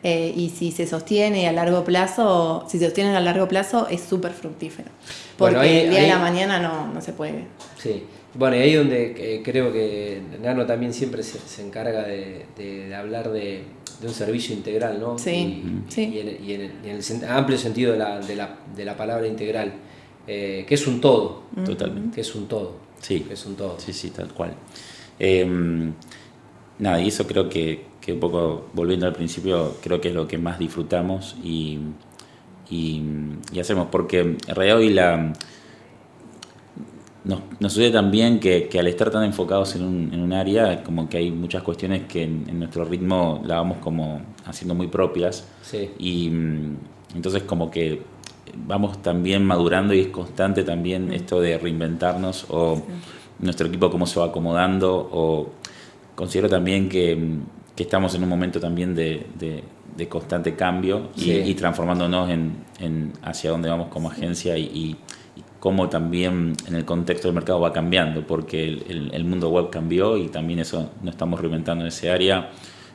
Eh, 0.03 0.33
y 0.35 0.49
si 0.49 0.73
se 0.73 0.87
sostiene 0.87 1.47
a 1.47 1.53
largo 1.53 1.85
plazo, 1.85 2.64
si 2.66 2.79
se 2.79 2.87
sostiene 2.87 3.14
a 3.14 3.21
largo 3.21 3.49
plazo 3.49 3.87
es 3.90 4.01
súper 4.01 4.33
fructífero. 4.33 4.88
Porque 5.37 5.83
el 5.83 5.90
día 5.90 6.01
de 6.01 6.09
la 6.09 6.19
mañana 6.19 6.59
no, 6.59 6.90
no, 6.90 7.03
se 7.03 7.12
puede. 7.12 7.45
Sí, 7.77 8.05
bueno, 8.33 8.57
y 8.57 8.61
ahí 8.61 8.73
donde 8.73 9.14
eh, 9.19 9.42
creo 9.45 9.71
que 9.71 10.23
Nano 10.42 10.64
también 10.64 10.95
siempre 10.95 11.23
se, 11.23 11.38
se 11.38 11.61
encarga 11.61 12.05
de, 12.05 12.47
de, 12.57 12.95
hablar 12.95 13.31
de, 13.31 13.62
de, 14.01 14.09
un 14.09 14.14
servicio 14.14 14.55
integral, 14.55 14.99
¿no? 14.99 15.19
Sí, 15.19 15.33
y, 15.33 15.83
sí. 15.92 16.05
y, 16.14 16.55
en, 16.55 16.62
el, 16.83 17.29
amplio 17.29 17.59
sentido 17.59 17.92
de 17.92 17.99
la, 17.99 18.21
de 18.21 18.37
la, 18.37 18.57
de 18.75 18.85
la 18.87 18.97
palabra 18.97 19.27
integral, 19.27 19.75
eh, 20.27 20.64
que 20.66 20.75
es 20.77 20.87
un 20.87 21.03
todo. 21.03 21.42
Totalmente. 21.62 22.14
Que 22.14 22.21
es 22.23 22.35
un 22.35 22.49
todo. 22.49 22.86
Sí. 23.07 23.21
Que 23.21 23.35
es 23.35 23.47
un 23.47 23.55
todo. 23.55 23.79
Sí, 23.79 23.92
sí, 23.92 24.11
tal 24.11 24.33
cual. 24.33 24.55
Em, 25.19 25.92
nada, 26.79 27.01
y 27.01 27.09
eso 27.09 27.27
creo 27.27 27.49
que 27.49 27.97
que 28.07 28.12
un 28.12 28.21
poco 28.21 28.66
volviendo 28.73 29.05
al 29.05 29.12
principio, 29.12 29.79
creo 29.83 30.01
que 30.01 30.11
es 30.11 30.14
lo 30.14 30.29
que 30.29 30.38
más 30.38 30.61
disfrutamos 30.61 31.35
y, 31.42 31.81
y, 32.71 33.03
hacemos, 33.61 33.88
porque 33.90 34.21
en 34.21 34.38
realidad 34.47 34.79
hoy 34.79 34.90
la, 34.90 35.33
nos, 37.25 37.40
nos 37.59 37.73
sucede 37.73 37.90
también 37.90 38.38
que, 38.38 38.69
que, 38.69 38.79
al 38.79 38.87
estar 38.87 39.11
tan 39.11 39.25
enfocados 39.25 39.75
en 39.75 39.83
un, 39.83 40.14
en 40.14 40.23
un, 40.23 40.33
área, 40.33 40.85
como 40.85 41.09
que 41.09 41.16
hay 41.16 41.33
muchas 41.33 41.64
cuestiones 41.64 42.05
que 42.05 42.23
en, 42.23 42.61
nuestro 42.61 42.85
ritmo 42.85 43.42
la 43.45 43.57
vamos 43.57 43.79
como 43.79 44.23
haciendo 44.45 44.77
muy 44.77 44.87
propias 44.87 45.45
y 45.99 46.31
entonces 47.12 47.42
como 47.42 47.73
que 47.73 48.03
vamos 48.54 49.02
también 49.02 49.44
madurando 49.44 49.94
y 49.94 50.00
es 50.00 50.09
constante 50.09 50.64
también 50.64 51.09
mm. 51.09 51.12
esto 51.12 51.40
de 51.40 51.59
reinventarnos 51.59 52.46
o 52.50 52.82
nuestro 53.38 53.66
equipo 53.66 53.90
cómo 53.90 54.06
se 54.06 54.18
va 54.20 54.26
acomodando 54.26 55.09
o 55.12 55.50
considero 56.14 56.48
también 56.48 56.88
que 56.88 57.38
que 57.76 57.82
estamos 57.82 58.14
en 58.14 58.22
un 58.22 58.28
momento 58.28 58.59
también 58.59 58.94
de, 58.94 59.26
de, 59.38 60.09
constante 60.09 60.54
cambio 60.54 61.11
y, 61.16 61.54
transformándonos 61.54 62.30
en, 62.30 62.56
en, 62.80 63.12
hacia 63.22 63.50
dónde 63.50 63.68
vamos 63.68 63.88
como 63.88 64.11
agencia 64.11 64.56
y, 64.56 64.64
y, 64.64 64.96
cómo 65.61 65.88
también 65.88 66.52
en 66.68 66.74
el 66.74 66.85
contexto 66.85 67.28
del 67.28 67.35
mercado 67.35 67.61
va 67.61 67.72
cambiando, 67.72 68.24
porque 68.26 68.64
el, 68.64 69.11
el, 69.12 69.24
mundo 69.24 69.48
web 69.50 69.68
cambió 69.68 70.16
y 70.16 70.28
también 70.28 70.61
eso 70.61 70.90
nos 71.02 71.14
estamos 71.14 71.40
reinventando 71.40 71.82
en 71.82 71.88
ese 71.88 72.11
área. 72.11 72.50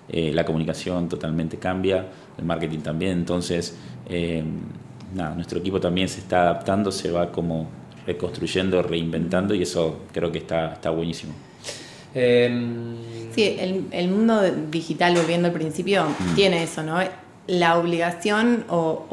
Eh, 0.08 0.32
la 0.34 0.46
comunicación 0.46 1.10
totalmente 1.10 1.58
cambia, 1.58 2.08
el 2.38 2.46
marketing 2.46 2.80
también, 2.80 3.12
entonces 3.12 3.78
eh, 4.08 4.44
nada, 5.14 5.36
nuestro 5.36 5.60
equipo 5.60 5.80
también 5.80 6.08
se 6.08 6.20
está 6.20 6.44
adaptando, 6.44 6.92
se 6.92 7.12
va 7.12 7.32
como 7.32 7.68
reconstruyendo, 8.06 8.82
reinventando 8.82 9.54
y 9.54 9.62
eso 9.62 10.02
creo 10.12 10.32
que 10.32 10.40
está, 10.40 10.74
está 10.74 10.90
buenísimo. 10.90 11.34
Em, 12.14 12.96
sí, 13.34 13.58
el, 13.60 14.08
mundo 14.10 14.42
digital, 14.70 15.16
volviendo 15.16 15.48
al 15.48 15.54
principio, 15.54 16.06
mm. 16.06 16.36
tiene 16.36 16.64
eso, 16.64 16.84
¿no? 16.84 17.00
La 17.48 17.78
obligación 17.78 18.66
o, 18.70 19.08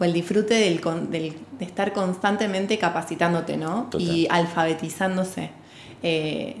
el 0.00 0.12
disfrute 0.12 0.54
del, 0.54 0.80
de 1.10 1.34
estar 1.60 1.92
constantemente 1.92 2.78
capacitándote, 2.78 3.56
¿no? 3.56 3.88
Y 3.98 4.26
alfabetizándose. 4.30 5.50
Eh, 6.02 6.56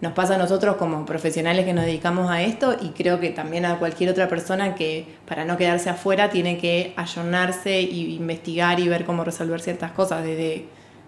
nos 0.00 0.12
pasa 0.12 0.36
a 0.36 0.38
nosotros 0.38 0.76
como 0.76 1.04
profesionales 1.04 1.64
que 1.64 1.72
nos 1.72 1.84
dedicamos 1.84 2.30
a 2.30 2.42
esto 2.42 2.76
y 2.80 2.90
creo 2.90 3.18
que 3.18 3.30
también 3.30 3.64
a 3.64 3.78
cualquier 3.78 4.10
otra 4.10 4.28
persona 4.28 4.76
que 4.76 5.06
para 5.26 5.44
no 5.44 5.56
quedarse 5.56 5.90
afuera 5.90 6.30
tiene 6.30 6.56
que 6.58 6.92
ayornarse 6.96 7.80
y 7.80 8.14
investigar 8.14 8.78
y 8.78 8.88
ver 8.88 9.04
cómo 9.04 9.24
resolver 9.24 9.60
ciertas 9.60 9.90
cosas, 9.90 10.22
desde, 10.22 10.66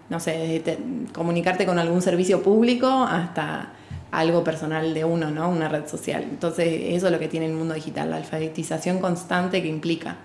no 0.09 0.19
sé, 0.19 0.63
desde 0.65 0.77
comunicarte 1.13 1.65
con 1.65 1.79
algún 1.79 2.01
servicio 2.01 2.43
público 2.43 2.87
hasta 2.89 3.71
algo 4.11 4.43
personal 4.43 4.93
de 4.93 5.05
uno, 5.05 5.31
¿no? 5.31 5.49
Una 5.49 5.69
red 5.69 5.87
social. 5.87 6.23
Entonces, 6.23 6.67
eso 6.87 7.05
es 7.05 7.13
lo 7.13 7.19
que 7.19 7.29
tiene 7.29 7.45
el 7.45 7.53
mundo 7.53 7.73
digital, 7.73 8.09
la 8.09 8.17
alfabetización 8.17 8.99
constante 8.99 9.61
que 9.61 9.69
implica. 9.69 10.17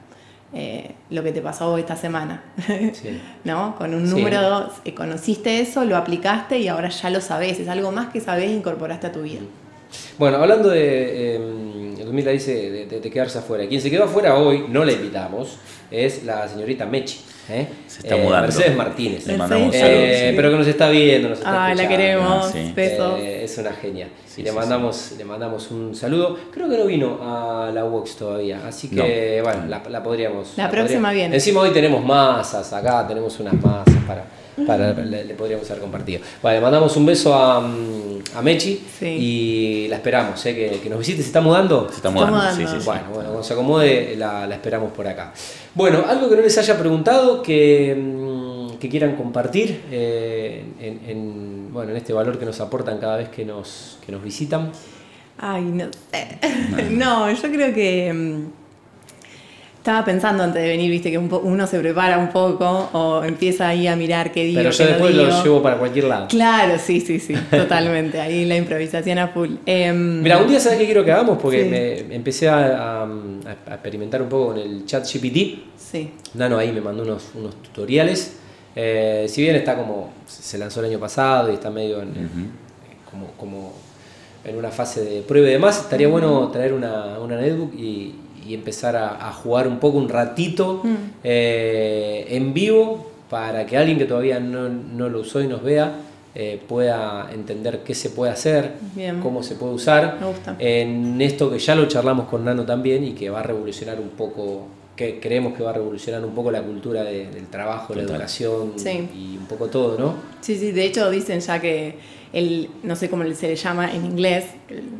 Eh, 0.59 0.91
lo 1.11 1.23
que 1.23 1.33
te 1.33 1.43
pasó 1.43 1.77
esta 1.77 1.97
semana. 1.97 2.43
¿No? 3.45 3.77
Con 3.77 3.93
un 3.93 4.09
número, 4.09 4.71
eh, 4.87 4.95
conociste 4.95 5.61
eso, 5.61 5.85
lo 5.85 5.99
aplicaste 5.99 6.59
y 6.59 6.69
ahora 6.69 6.89
ya 6.89 7.11
lo 7.11 7.21
sabes. 7.21 7.61
Es 7.61 7.69
algo 7.69 7.93
más 7.93 8.09
que 8.09 8.23
sabes 8.23 8.51
e 8.51 8.55
incorporaste 8.55 9.09
a 9.09 9.13
tu 9.13 9.21
vida. 9.21 9.41
Bueno, 10.19 10.39
hablando 10.39 10.71
de, 10.71 11.39
eh, 12.07 12.33
dice 12.33 12.87
de, 12.87 13.11
quedarse 13.11 13.39
afuera. 13.39 13.67
Quien 13.67 13.81
se 13.81 13.91
quedó 13.91 14.05
afuera 14.05 14.37
hoy, 14.37 14.67
no 14.69 14.85
la 14.85 14.93
invitamos, 14.93 15.59
es 15.91 16.25
la 16.25 16.49
señorita 16.49 16.87
Mechi. 16.87 17.21
¿eh? 17.49 17.69
Se 17.87 18.01
está 18.01 18.17
mudando. 18.17 18.49
Mercedes 18.49 18.77
Martínez. 18.77 19.27
Le 19.27 19.37
mandamos 19.37 19.75
Pero 19.75 20.51
que 20.51 20.57
nos 20.57 20.67
está 20.67 20.89
viendo, 20.91 21.29
nos 21.29 21.39
está 21.39 21.67
Ah, 21.67 21.75
la 21.75 21.89
queremos. 21.89 22.53
Besos. 22.75 23.21
es 23.21 23.59
una 23.59 23.73
genia. 23.73 24.09
y 24.37 24.43
le 24.43 24.53
mandamos, 24.53 25.13
le 25.17 25.25
mandamos 25.25 25.71
un 25.71 25.95
saludo. 25.95 26.39
Creo 26.53 26.69
que 26.69 26.77
no 26.77 26.87
vino 26.87 27.19
a 27.23 27.71
la 27.73 27.85
UOX 27.85 28.17
todavía, 28.17 28.61
así 28.67 28.89
que 28.89 29.41
bueno, 29.43 29.67
la, 29.67 30.03
podríamos. 30.03 30.53
La, 30.57 30.71
próxima 30.71 31.13
viene. 31.13 31.35
Encima 31.35 31.61
hoy 31.61 31.71
tenemos 31.71 32.05
masas 32.05 32.73
acá, 32.73 33.07
tenemos 33.07 33.39
unas 33.41 33.55
masas 33.55 33.95
para, 34.07 34.25
para 34.67 34.93
le, 34.93 35.35
podríamos 35.35 35.69
haber 35.71 35.83
compartido. 35.83 36.21
Vale, 36.43 36.57
le 36.57 36.63
mandamos 36.63 36.97
un 36.97 37.07
beso 37.07 37.35
a, 37.35 37.61
a 38.37 38.43
Mechi 38.43 38.81
y 39.01 39.87
la 39.89 39.97
esperamos, 39.97 40.45
¿eh? 40.45 40.79
que, 40.83 40.91
nos 40.91 40.99
visite. 40.99 41.23
¿Se 41.23 41.29
está 41.29 41.41
mudando? 41.41 41.89
Se 41.89 41.97
está 41.97 42.11
mudando, 42.11 42.41
Sí, 42.55 42.67
sí, 42.67 42.85
Bueno, 42.85 43.05
bueno, 43.09 43.29
cuando 43.31 43.43
se 43.43 43.53
acomode 43.55 44.15
la, 44.17 44.47
la, 44.47 44.55
esperamos 44.55 44.93
por 44.93 45.07
acá. 45.09 45.33
Bueno, 45.75 46.05
algo 46.07 46.29
que 46.29 46.37
no 46.37 46.43
les 46.43 46.57
haya 46.59 46.79
preguntado, 46.79 47.43
que, 47.43 47.97
mm, 47.97 48.77
que 48.79 48.89
quieran 48.89 49.17
compartir 49.17 49.83
eh, 49.91 50.65
en, 50.81 51.01
en, 51.09 51.73
bueno, 51.73 51.93
en 51.93 51.97
este 51.97 52.13
valor 52.13 52.39
que 52.39 52.45
nos 52.45 52.61
aportan 52.61 52.99
cada 52.99 53.17
vez 53.17 53.31
que 53.31 53.45
nos, 53.45 53.99
que 54.05 54.13
nos 54.13 54.23
visitan. 54.23 54.71
Ay, 55.39 55.65
no 55.65 55.87
no, 56.91 57.31
yo 57.31 57.51
creo 57.51 57.75
que 57.75 58.13
mm, 58.13 58.66
estaba 59.87 60.05
pensando 60.05 60.43
antes 60.43 60.61
de 60.61 60.69
venir, 60.69 60.91
viste, 60.91 61.13
que 61.13 61.19
uno 61.19 61.67
se 61.69 61.79
prepara 61.79 62.19
un 62.19 62.31
poco 62.31 62.89
o 62.93 63.23
empieza 63.23 63.69
ahí 63.69 63.87
a 63.87 63.95
mirar 63.95 64.33
qué 64.33 64.43
digo. 64.43 64.59
Pero 64.59 64.71
yo 64.73 64.85
después 64.85 65.15
lo 65.15 65.45
llevo 65.45 65.63
para 65.63 65.79
cualquier 65.79 66.07
lado. 66.07 66.27
Claro, 66.27 66.77
sí, 66.85 67.01
sí, 67.01 67.21
sí, 67.21 67.35
totalmente. 67.53 68.21
Ahí 68.21 68.45
la 68.47 68.57
improvisación 68.57 69.19
a 69.19 69.29
full. 69.29 69.51
Em, 69.65 70.23
Mira, 70.23 70.39
un 70.39 70.49
día 70.49 70.59
sabes 70.59 70.81
qué 70.81 70.87
quiero 70.87 71.05
que 71.05 71.13
hagamos 71.13 71.39
porque 71.41 71.65
me 71.67 72.13
empecé 72.17 72.49
a, 72.49 73.07
experimentar 73.71 74.23
un 74.23 74.29
poco 74.29 74.47
con 74.49 74.59
el 74.59 74.85
chat 74.87 75.07
GPT. 75.07 75.63
Sí. 75.79 76.11
Nano 76.35 76.59
ahí 76.59 76.73
me 76.73 76.81
mandó 76.81 77.05
unos, 77.05 77.31
unos 77.37 77.55
tutoriales. 77.63 78.39
Eh, 78.75 79.27
si 79.29 79.41
bien 79.41 79.55
está 79.55 79.77
como, 79.77 80.11
se 80.27 80.59
lanzó 80.59 80.81
el 80.81 80.87
año 80.87 80.99
pasado 80.99 81.49
y 81.49 81.55
está 81.55 81.71
medio 81.71 82.03
en, 82.03 82.11
como, 83.09 83.29
como 83.37 83.73
en 84.45 84.57
una 84.57 84.73
fase 84.73 85.05
de 85.05 85.23
prueba 85.23 85.47
y 85.47 85.53
demás, 85.53 85.79
estaría 85.79 86.09
bueno 86.09 86.49
traer 86.49 86.73
una, 86.73 87.21
una 87.21 87.37
netbook 87.37 87.73
y, 87.75 88.17
empezar 88.55 88.97
a, 88.97 89.33
jugar 89.33 89.69
un 89.69 89.79
poco, 89.79 89.99
un 89.99 90.09
ratito 90.09 90.81
mm. 90.85 90.95
eh, 91.25 92.27
en 92.31 92.55
vivo 92.55 93.11
para 93.31 93.67
que 93.67 93.77
alguien 93.77 93.99
que 93.99 94.05
todavía 94.05 94.41
no, 94.41 94.69
lo 95.09 95.21
usó 95.21 95.41
y 95.41 95.49
nos 95.49 95.63
vea 95.63 96.01
eh, 96.35 96.61
pueda 96.69 97.31
entender 97.33 97.81
qué 97.85 97.95
se 97.95 98.11
puede 98.11 98.31
hacer, 98.31 98.75
cómo 99.23 99.43
se 99.43 99.55
puede 99.55 99.73
usar. 99.73 100.19
En 100.59 101.21
esto 101.21 101.51
que 101.51 101.59
ya 101.59 101.75
lo 101.75 101.87
charlamos 101.87 102.29
con 102.29 102.45
Nano 102.45 102.65
también 102.65 103.05
y 103.05 103.13
que 103.13 103.31
va 103.31 103.41
a 103.41 103.43
revolucionar 103.43 103.99
un 104.01 104.11
poco 104.11 104.67
que 104.97 105.21
creemos 105.21 105.53
que 105.55 105.63
va 105.63 105.71
a 105.71 105.75
revolucionar 105.75 106.25
un 106.25 106.35
poco 106.35 106.51
la 106.51 106.63
cultura 106.63 107.05
del 107.05 107.47
trabajo, 107.49 107.95
la 107.95 108.03
educación 108.03 108.73
y 109.15 109.37
un 109.37 109.47
poco 109.47 109.67
todo, 109.67 109.99
¿no? 109.99 110.15
Sí, 110.41 110.57
sí, 110.57 110.73
de 110.73 110.87
hecho 110.87 111.11
dicen 111.11 111.41
ya 111.41 111.61
que 111.61 111.97
el, 112.33 112.71
no 112.83 112.97
sé 112.97 113.09
cómo 113.11 113.23
se 113.35 113.49
le 113.49 113.57
llama 113.57 113.95
en 113.95 114.05
inglés, 114.05 114.47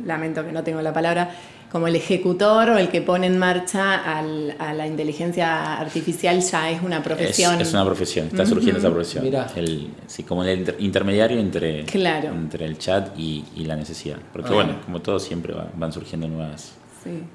lamento 0.05 0.45
que 0.45 0.51
no 0.51 0.63
tengo 0.63 0.81
la 0.81 0.93
palabra, 0.93 1.35
como 1.71 1.87
el 1.87 1.95
ejecutor 1.95 2.69
o 2.69 2.77
el 2.77 2.89
que 2.89 3.01
pone 3.01 3.27
en 3.27 3.37
marcha 3.37 3.95
a 3.95 4.73
la 4.73 4.87
inteligencia 4.87 5.77
artificial 5.77 6.39
ya 6.39 6.71
es 6.71 6.81
una 6.81 7.03
profesión. 7.03 7.59
Es, 7.59 7.73
una 7.73 7.83
profesión, 7.83 8.27
está 8.27 8.45
surgiendo 8.45 8.79
esa 8.79 8.89
profesión. 8.89 9.23
Mira. 9.23 9.47
El, 9.55 9.89
sí, 10.07 10.23
como 10.23 10.43
el 10.43 10.75
intermediario 10.79 11.39
entre, 11.39 11.81
entre 11.81 12.65
el 12.65 12.77
chat 12.77 13.17
y, 13.17 13.43
la 13.57 13.75
necesidad. 13.75 14.17
Porque 14.31 14.53
bueno, 14.53 14.79
como 14.85 15.01
todo 15.01 15.19
siempre 15.19 15.53
van 15.75 15.91
surgiendo 15.91 16.27
nuevas 16.27 16.73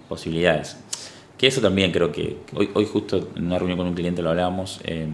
posibilidades. 0.09 0.77
Que 1.37 1.49
eso 1.49 1.61
también 1.61 1.91
creo 1.91 2.13
que 2.13 2.39
hoy, 2.55 2.71
hoy 2.73 2.87
justo 2.87 3.31
en 3.35 3.47
una 3.47 3.59
reunión 3.59 3.77
con 3.77 3.89
un 3.89 3.95
cliente 3.95 4.23
lo 4.23 4.31
hablábamos, 4.31 4.81
eh, 4.85 5.09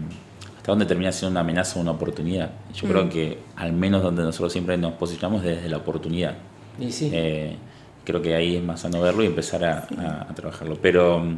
hasta 0.55 0.71
dónde 0.71 0.85
termina 0.85 1.11
siendo 1.11 1.31
una 1.31 1.39
amenaza 1.39 1.79
o 1.79 1.81
una 1.81 1.91
oportunidad. 1.91 2.51
Yo 2.73 2.87
creo 2.87 3.05
mm. 3.05 3.09
que 3.09 3.37
al 3.55 3.73
menos 3.73 4.03
donde 4.03 4.21
nosotros 4.21 4.53
siempre 4.53 4.77
nos 4.77 4.93
posicionamos 4.93 5.41
desde 5.41 5.67
la 5.67 5.77
oportunidad. 5.77 6.37
Y 6.79 6.91
sí. 6.91 7.09
Eh, 7.11 7.55
creo 8.03 8.21
que 8.21 8.35
ahí 8.35 8.57
es 8.57 8.63
más 8.63 8.81
sano 8.81 9.01
verlo 9.01 9.23
y 9.23 9.27
empezar 9.27 9.63
a, 9.63 10.27
trabajarlo. 10.35 10.77
Pero 10.81 11.37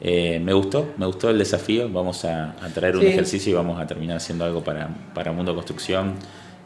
eh, 0.00 0.40
me 0.40 0.52
gustó, 0.52 0.94
me 0.96 1.06
gustó 1.06 1.30
el 1.30 1.38
desafío. 1.38 1.88
Vamos 1.88 2.24
a, 2.24 2.54
traer 2.74 2.96
un 2.96 3.04
ejercicio 3.04 3.52
y 3.52 3.54
vamos 3.54 3.80
a 3.80 3.86
terminar 3.86 4.16
haciendo 4.16 4.44
algo 4.44 4.62
para, 4.62 4.88
para 5.14 5.32
Mundo 5.32 5.54
Construcción 5.54 6.14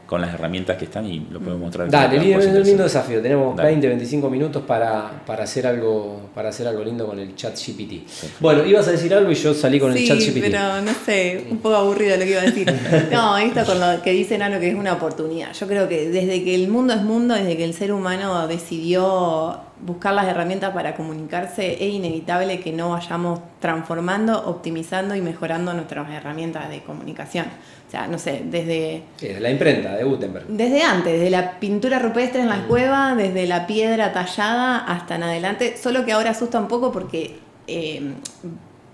con 0.05 0.21
las 0.21 0.33
herramientas 0.33 0.77
que 0.77 0.85
están 0.85 1.05
y 1.05 1.19
lo 1.31 1.39
podemos 1.39 1.61
mostrar. 1.61 1.89
Dale, 1.89 2.37
es 2.37 2.45
un 2.45 2.63
lindo 2.63 2.83
desafío. 2.83 3.21
Tenemos 3.21 3.55
20, 3.55 3.87
25 3.87 4.29
minutos 4.29 4.63
para, 4.63 5.23
para, 5.25 5.43
hacer 5.43 5.65
algo, 5.65 6.29
para 6.35 6.49
hacer 6.49 6.67
algo 6.67 6.83
lindo 6.83 7.07
con 7.07 7.19
el 7.19 7.35
chat 7.35 7.57
GPT. 7.57 8.07
Bueno, 8.39 8.65
ibas 8.65 8.87
a 8.87 8.91
decir 8.91 9.13
algo 9.13 9.31
y 9.31 9.35
yo 9.35 9.53
salí 9.53 9.79
con 9.79 9.95
el 9.95 10.05
chat 10.05 10.19
GPT. 10.19 10.41
pero 10.41 10.81
no 10.81 10.91
sé, 11.05 11.47
un 11.49 11.57
poco 11.57 11.75
aburrido 11.75 12.17
lo 12.17 12.23
que 12.23 12.31
iba 12.31 12.41
a 12.41 12.45
decir. 12.45 12.73
No, 13.11 13.37
esto 13.37 13.65
con 13.65 13.79
lo 13.79 14.01
que 14.01 14.11
dice 14.11 14.37
Nano 14.37 14.59
que 14.59 14.69
es 14.69 14.75
una 14.75 14.93
oportunidad. 14.93 15.53
Yo 15.53 15.67
creo 15.67 15.87
que 15.87 16.09
desde 16.09 16.43
que 16.43 16.55
el 16.55 16.67
mundo 16.67 16.93
es 16.93 17.01
mundo, 17.01 17.33
desde 17.33 17.55
que 17.57 17.63
el 17.63 17.73
ser 17.73 17.91
humano 17.91 18.47
decidió 18.47 19.59
buscar 19.85 20.13
las 20.13 20.27
herramientas 20.27 20.73
para 20.73 20.95
comunicarse, 20.95 21.73
es 21.73 21.93
inevitable 21.93 22.59
que 22.59 22.71
no 22.71 22.91
vayamos 22.91 23.39
transformando, 23.59 24.45
optimizando 24.45 25.15
y 25.15 25.21
mejorando 25.21 25.73
nuestras 25.73 26.09
herramientas 26.09 26.69
de 26.69 26.81
comunicación. 26.83 27.45
Sea, 27.93 28.07
no 28.07 28.17
sé, 28.17 28.41
desde... 28.45 29.03
desde 29.21 29.39
la 29.39 29.51
imprenta 29.51 29.95
de 29.95 30.03
Gutenberg. 30.03 30.47
Desde 30.47 30.81
antes, 30.81 31.13
desde 31.13 31.29
la 31.29 31.59
pintura 31.59 31.99
rupestre 31.99 32.41
en 32.41 32.49
la 32.49 32.55
mm. 32.55 32.67
cueva, 32.67 33.13
desde 33.13 33.45
la 33.45 33.67
piedra 33.67 34.11
tallada 34.11 34.79
hasta 34.79 35.13
en 35.13 35.21
adelante, 35.21 35.77
solo 35.77 36.03
que 36.03 36.11
ahora 36.11 36.31
asusta 36.31 36.57
un 36.57 36.67
poco 36.67 36.91
porque 36.91 37.35
eh, 37.67 38.01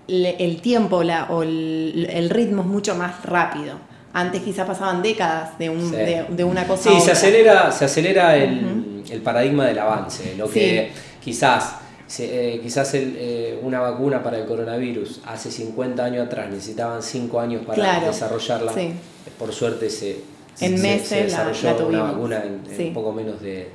el 0.06 0.60
tiempo 0.60 1.02
la, 1.02 1.28
o 1.30 1.42
el, 1.42 2.28
ritmo 2.28 2.60
es 2.60 2.68
mucho 2.68 2.94
más 2.94 3.24
rápido. 3.24 3.76
Antes 4.12 4.42
quizás 4.42 4.66
pasaban 4.66 5.00
décadas 5.00 5.58
de, 5.58 5.70
un, 5.70 5.90
de, 5.92 6.44
una 6.44 6.66
cosa. 6.66 6.90
Sí, 6.90 7.00
se 7.00 7.12
acelera, 7.12 7.72
se 7.72 7.86
acelera 7.86 8.36
el, 8.36 9.02
el 9.10 9.22
paradigma 9.22 9.64
del 9.64 9.78
avance, 9.78 10.34
lo 10.36 10.46
que 10.50 10.92
quizás 11.24 11.76
eh, 12.18 12.60
quizás 12.62 12.92
eh, 12.94 13.58
una 13.62 13.80
vacuna 13.80 14.22
para 14.22 14.38
el 14.38 14.46
coronavirus 14.46 15.20
hace 15.26 15.50
50 15.50 16.04
años 16.04 16.26
atrás 16.26 16.50
necesitaban 16.50 17.02
5 17.02 17.40
años 17.40 17.62
para 17.64 18.00
desarrollarla. 18.00 18.72
Por 19.38 19.52
suerte 19.52 19.88
se, 19.90 20.20
en 20.60 20.82
meses 20.82 21.24
desarrolló 21.24 21.86
una 21.86 22.02
vacuna 22.02 22.42
en, 22.44 22.86
un 22.88 22.94
poco 22.94 23.12
menos 23.12 23.40
de, 23.40 23.68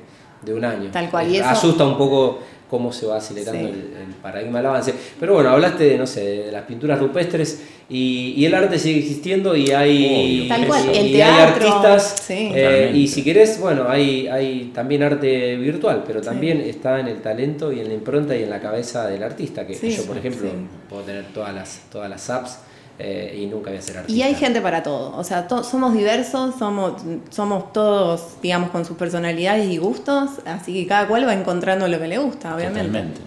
un 0.48 0.64
año. 0.64 0.90
Tal 0.92 1.10
cual. 1.10 1.28
¿Y 1.28 1.38
Asusta 1.38 1.84
un 1.84 1.98
poco 1.98 2.40
cómo 2.68 2.92
se 2.92 3.06
va 3.06 3.16
acelerando 3.16 3.68
el, 3.68 4.14
paradigma 4.22 4.58
del 4.58 4.66
avance. 4.66 4.94
Pero 5.18 5.34
bueno, 5.34 5.50
hablaste 5.50 5.84
de, 5.84 5.98
no 5.98 6.06
sé, 6.06 6.20
de 6.20 6.52
las 6.52 6.62
pinturas 6.64 6.98
rupestres 6.98 7.62
y, 7.88 8.44
el 8.44 8.54
arte 8.54 8.78
sigue 8.78 8.98
existiendo 8.98 9.56
y 9.56 9.70
hay, 9.70 10.48
hay 10.50 11.20
artistas. 11.20 12.30
Eh, 12.30 12.92
y 12.94 13.08
si 13.08 13.22
querés, 13.22 13.60
bueno, 13.60 13.88
hay, 13.88 14.26
hay 14.28 14.72
también 14.74 15.02
arte 15.02 15.56
virtual, 15.56 16.04
pero 16.06 16.20
también 16.20 16.60
está 16.60 17.00
en 17.00 17.08
el 17.08 17.20
talento 17.20 17.72
y 17.72 17.80
en 17.80 17.88
la 17.88 17.94
impronta 17.94 18.36
y 18.36 18.42
en 18.42 18.50
la 18.50 18.60
cabeza 18.60 19.06
del 19.06 19.22
artista. 19.22 19.66
Que 19.66 19.74
yo, 19.74 20.04
por 20.04 20.16
ejemplo, 20.16 20.50
puedo 20.88 21.02
tener 21.02 21.26
todas 21.32 21.54
las, 21.54 21.82
todas 21.90 22.10
las 22.10 22.28
apps 22.30 22.58
eh, 22.98 23.40
y 23.42 23.46
nunca 23.46 23.68
voy 23.70 23.78
a 23.78 23.82
ser 23.82 23.98
artista. 23.98 24.18
Y 24.18 24.22
hay 24.22 24.34
gente 24.34 24.62
para 24.62 24.82
todo, 24.82 25.14
o 25.16 25.22
sea, 25.22 25.46
somos 25.48 25.94
diversos, 25.94 26.54
somos, 26.58 27.02
somos 27.28 27.72
todos, 27.72 28.40
digamos, 28.42 28.70
con 28.70 28.86
sus 28.86 28.96
personalidades 28.96 29.68
y 29.68 29.76
gustos, 29.76 30.30
así 30.46 30.72
que 30.72 30.86
cada 30.86 31.06
cual 31.06 31.26
va 31.26 31.34
encontrando 31.34 31.86
lo 31.88 31.98
que 31.98 32.08
le 32.08 32.16
gusta, 32.18 32.54
obviamente. 32.54 32.86
Totalmente. 32.86 33.20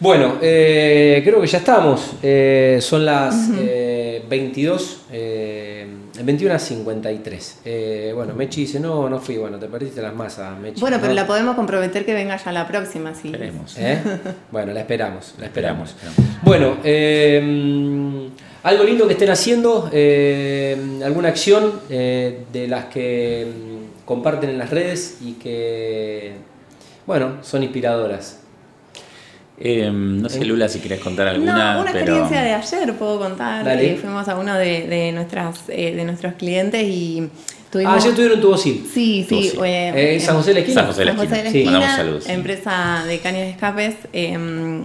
Bueno, 0.00 0.36
eh, 0.42 1.22
creo 1.24 1.40
que 1.40 1.46
ya 1.46 1.58
estamos, 1.58 2.12
eh, 2.22 2.78
son 2.82 3.04
las 3.06 3.48
22, 4.28 4.98
21 6.22 6.54
a 6.54 6.58
53. 6.58 7.60
bueno, 8.14 8.34
Mechi 8.34 8.60
dice, 8.60 8.78
no, 8.78 9.08
no 9.08 9.18
fui, 9.20 9.38
bueno, 9.38 9.58
te 9.58 9.68
perdiste 9.68 10.02
las 10.02 10.14
masas, 10.14 10.56
Mechi. 10.60 10.80
Bueno, 10.80 10.98
pero 11.00 11.14
la 11.14 11.26
podemos 11.26 11.56
comprometer 11.56 12.04
que 12.04 12.12
venga 12.12 12.36
ya 12.36 12.52
la 12.52 12.68
próxima, 12.68 13.14
sí. 13.14 13.28
Esperemos. 13.28 13.74
bueno, 14.52 14.72
la 14.74 14.80
esperamos, 14.80 15.34
la 15.38 15.46
esperamos. 15.46 15.96
Bueno, 16.42 16.76
eh... 16.84 18.28
Algo 18.62 18.84
lindo 18.84 19.06
que 19.06 19.12
estén 19.12 19.30
haciendo, 19.30 19.88
eh, 19.92 20.76
alguna 21.04 21.28
acción 21.28 21.80
eh, 21.90 22.40
de 22.52 22.66
las 22.68 22.86
que 22.86 23.46
comparten 24.04 24.50
en 24.50 24.58
las 24.58 24.70
redes 24.70 25.18
y 25.22 25.32
que, 25.34 26.32
bueno, 27.06 27.36
son 27.42 27.62
inspiradoras. 27.62 28.40
Eh, 29.60 29.90
no 29.92 30.28
sé, 30.28 30.44
Lula, 30.44 30.68
si 30.68 30.78
querés 30.80 31.00
contar 31.00 31.28
alguna. 31.28 31.74
No, 31.74 31.80
una 31.82 31.92
pero... 31.92 31.98
experiencia 32.04 32.42
de 32.42 32.54
ayer 32.54 32.94
puedo 32.94 33.18
contar. 33.18 33.64
Dale. 33.64 33.92
Eh, 33.92 33.96
fuimos 33.96 34.28
a 34.28 34.36
uno 34.38 34.54
de, 34.56 34.86
de 34.86 35.12
nuestras, 35.12 35.62
eh, 35.68 35.94
de 35.96 36.04
nuestros 36.04 36.34
clientes 36.34 36.82
y 36.84 37.28
tuvimos. 37.70 37.92
Ah, 37.92 37.96
ayer 37.96 38.14
tuvieron 38.14 38.40
tu 38.40 38.50
Bosil. 38.50 38.86
Sí, 38.92 39.26
sí. 39.28 39.50
Sí. 39.50 39.58
eh, 39.64 40.14
Eh, 40.16 40.20
San 40.20 40.36
José 40.36 40.50
de 40.50 40.54
la 40.54 40.60
Esquina. 40.60 40.80
San 40.82 40.86
José 40.86 41.00
de 41.00 41.04
la 41.06 41.12
San 41.12 41.18
José 41.20 41.36
de 41.36 41.42
la 41.42 41.48
esquina. 41.48 41.60
Esquina, 41.70 41.78
Mandamos 41.80 41.96
saludos. 42.24 42.28
empresa 42.28 43.04
de 43.06 43.18
caños 43.18 43.40
de 43.42 43.50
escapes. 43.50 43.94
eh, 44.12 44.84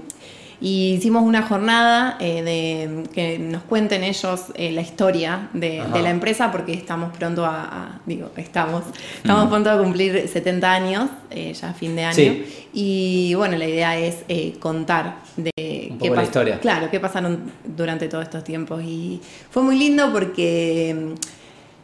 y 0.65 0.93
hicimos 0.93 1.23
una 1.23 1.41
jornada 1.41 2.15
eh, 2.21 2.41
de 2.41 3.04
que 3.13 3.38
nos 3.38 3.63
cuenten 3.63 4.02
ellos 4.02 4.45
eh, 4.56 4.71
la 4.71 4.80
historia 4.80 5.49
de, 5.52 5.84
la 6.02 6.10
empresa 6.10 6.54
porque 6.54 6.71
estamos 6.71 7.15
pronto 7.17 7.43
a, 7.45 7.63
a- 7.65 7.99
digo, 8.06 8.32
estamos, 8.38 8.84
estamos 9.17 9.45
Mm. 9.47 9.49
pronto 9.49 9.69
a 9.71 9.78
cumplir 9.78 10.26
70 10.26 10.71
años, 10.71 11.10
eh, 11.32 11.54
ya 11.54 11.73
fin 11.73 11.97
de 11.97 12.06
año. 12.06 12.15
Sí. 12.15 12.45
Y 12.73 13.34
bueno, 13.36 13.58
la 13.58 13.67
idea 13.67 13.97
es 13.97 14.23
eh, 14.30 14.54
contar 14.60 15.17
de 15.36 15.52
Un 15.91 15.97
qué 15.99 16.06
poco 16.08 16.15
la 16.15 16.23
historia. 16.23 16.60
Claro, 16.62 16.88
qué 16.89 16.99
pasaron 17.02 17.52
durante 17.65 18.08
todos 18.08 18.23
estos 18.23 18.45
tiempos. 18.45 18.82
Y 18.84 19.19
fue 19.52 19.63
muy 19.63 19.78
lindo 19.78 20.13
porque 20.13 21.13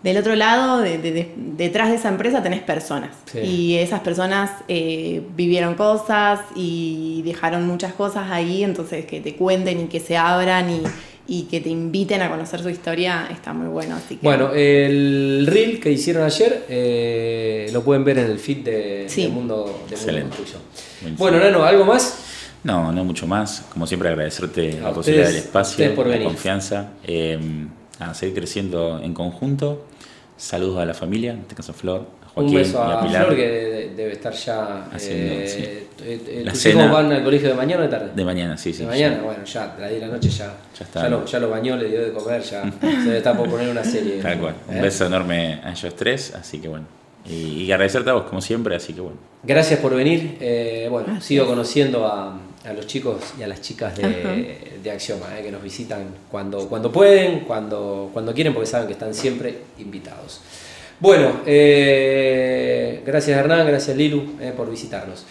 del 0.03 0.17
otro 0.17 0.35
lado, 0.35 0.79
de- 0.81 0.97
de- 0.97 1.11
de- 1.11 1.31
detrás 1.35 1.89
de 1.89 1.95
esa 1.95 2.09
empresa 2.09 2.41
tenés 2.41 2.61
personas. 2.61 3.09
Sí. 3.31 3.39
Y 3.39 3.75
esas 3.77 3.99
personas 3.99 4.51
eh, 4.67 5.21
vivieron 5.35 5.75
cosas 5.75 6.39
y 6.55 7.21
dejaron 7.25 7.67
muchas 7.67 7.93
cosas 7.93 8.31
ahí, 8.31 8.63
entonces 8.63 9.05
que 9.05 9.19
te 9.19 9.35
cuenten 9.35 9.81
y 9.81 9.83
que 9.85 9.99
se 9.99 10.15
abran 10.15 10.69
y, 10.69 10.81
y 11.27 11.43
que 11.43 11.59
te 11.59 11.69
inviten 11.69 12.21
a 12.21 12.29
conocer 12.29 12.61
su 12.61 12.69
historia 12.69 13.27
está 13.29 13.51
muy 13.53 13.67
bueno. 13.67 13.95
Así 13.97 14.15
que, 14.15 14.25
Bueno, 14.25 14.51
el 14.53 15.45
reel 15.47 15.79
que 15.81 15.91
hicieron 15.91 16.23
ayer 16.23 16.65
eh, 16.69 17.69
lo 17.73 17.83
pueden 17.83 18.03
ver 18.05 18.19
en 18.19 18.31
el 18.31 18.39
feed 18.39 18.57
de, 18.63 19.05
Sí. 19.09 19.23
de 19.23 19.27
Mundo, 19.27 19.65
de 19.65 19.71
Mundo 19.71 19.85
Excelente. 19.91 20.27
Construcción. 20.37 20.61
Buenísimo. 21.01 21.17
Bueno, 21.29 21.39
Nano, 21.43 21.63
¿algo 21.65 21.83
más? 21.85 22.25
No, 22.63 22.91
no 22.91 23.03
mucho 23.03 23.27
más. 23.27 23.65
Como 23.71 23.85
siempre, 23.85 24.09
agradecerte 24.09 24.79
A 24.79 24.85
la 24.89 24.93
posibilidad 24.93 25.27
del 25.27 25.37
espacio, 25.37 25.93
por 25.95 26.07
la 26.07 26.13
venir. 26.13 26.27
confianza. 26.27 26.89
eh, 27.05 27.37
a 27.99 28.13
seguir 28.13 28.35
creciendo 28.35 28.99
en 29.03 29.13
conjunto. 29.13 29.85
Saludos 30.37 30.79
a 30.79 30.85
la 30.85 30.93
familia, 30.93 31.31
en 31.33 31.39
este 31.39 31.53
caso 31.55 31.73
a 31.73 31.75
Flor, 31.75 32.05
a 32.25 32.29
Joaquín 32.29 32.55
Un 32.55 32.61
beso 32.61 32.77
y 32.87 32.91
a 32.93 33.01
Pilar. 33.01 33.25
Flor 33.25 33.35
que 33.35 33.47
de- 33.49 33.89
debe 33.95 34.13
estar 34.13 34.31
ya. 34.33 34.85
Haciendo, 34.91 35.33
eh, 35.33 35.47
sí. 35.47 35.61
eh, 35.63 35.87
eh, 36.27 36.41
La 36.45 36.51
¿Tus 36.53 36.61
cena- 36.61 36.83
hijos 36.85 36.91
van 36.93 37.11
al 37.11 37.23
colegio 37.25 37.49
de 37.49 37.55
mañana 37.55 37.81
o 37.81 37.85
de 37.85 37.89
tarde? 37.89 38.11
De 38.15 38.23
mañana, 38.25 38.57
sí, 38.57 38.71
sí. 38.71 38.83
de 38.83 38.87
mañana, 38.87 39.21
bueno, 39.21 39.43
ya, 39.43 39.75
de 39.75 39.81
la 39.81 39.87
10 39.89 39.99
de 40.01 40.07
la 40.07 40.13
noche 40.13 40.29
ya. 40.29 40.45
Ya 40.77 40.85
está. 40.85 41.09
lo, 41.09 41.25
ya 41.25 41.39
lo 41.39 41.49
bañó, 41.49 41.75
le 41.75 41.89
dio 41.89 42.01
de 42.01 42.13
comer, 42.13 42.41
ya 42.41 42.63
se 43.03 43.17
está 43.17 43.35
por 43.35 43.49
poner 43.49 43.69
una 43.69 43.83
serie. 43.83 44.21
Tal 44.21 44.39
cual. 44.39 44.55
Un 44.69 44.77
¿Eh? 44.77 44.81
beso 44.81 45.05
enorme 45.05 45.59
a 45.61 45.71
ellos 45.71 45.93
tres, 45.97 46.33
así 46.35 46.59
que 46.59 46.69
bueno. 46.69 46.85
Y, 47.29 47.63
y 47.65 47.71
agradecerte 47.73 48.09
a 48.09 48.13
vos, 48.13 48.23
como 48.23 48.39
siempre, 48.39 48.75
así 48.77 48.93
que 48.93 49.01
bueno. 49.01 49.17
Gracias 49.43 49.77
por 49.81 49.93
venir. 49.93 50.37
eh, 50.39 50.87
bueno, 50.89 51.07
Gracias. 51.07 51.25
sigo 51.25 51.45
conociendo 51.47 52.05
a, 52.07 52.39
a 52.65 52.73
los 52.73 52.87
chicos 52.87 53.33
y 53.39 53.43
a 53.43 53.47
las 53.47 53.61
chicas 53.61 53.95
de, 53.95 54.79
de 54.83 54.91
Axioma, 54.91 55.37
eh, 55.37 55.43
que 55.43 55.51
nos 55.51 55.63
visitan 55.63 56.07
cuando, 56.29 56.67
cuando 56.67 56.91
pueden, 56.91 57.41
cuando, 57.41 58.09
cuando 58.13 58.33
quieren, 58.33 58.53
porque 58.53 58.67
saben 58.67 58.87
que 58.87 58.93
están 58.93 59.13
siempre 59.13 59.59
invitados. 59.77 60.41
Bueno, 60.99 61.41
eh, 61.45 63.01
gracias 63.05 63.37
Hernán, 63.37 63.65
gracias 63.65 63.95
Lilu 63.95 64.35
eh, 64.41 64.53
por 64.55 64.69
visitarnos. 64.69 65.25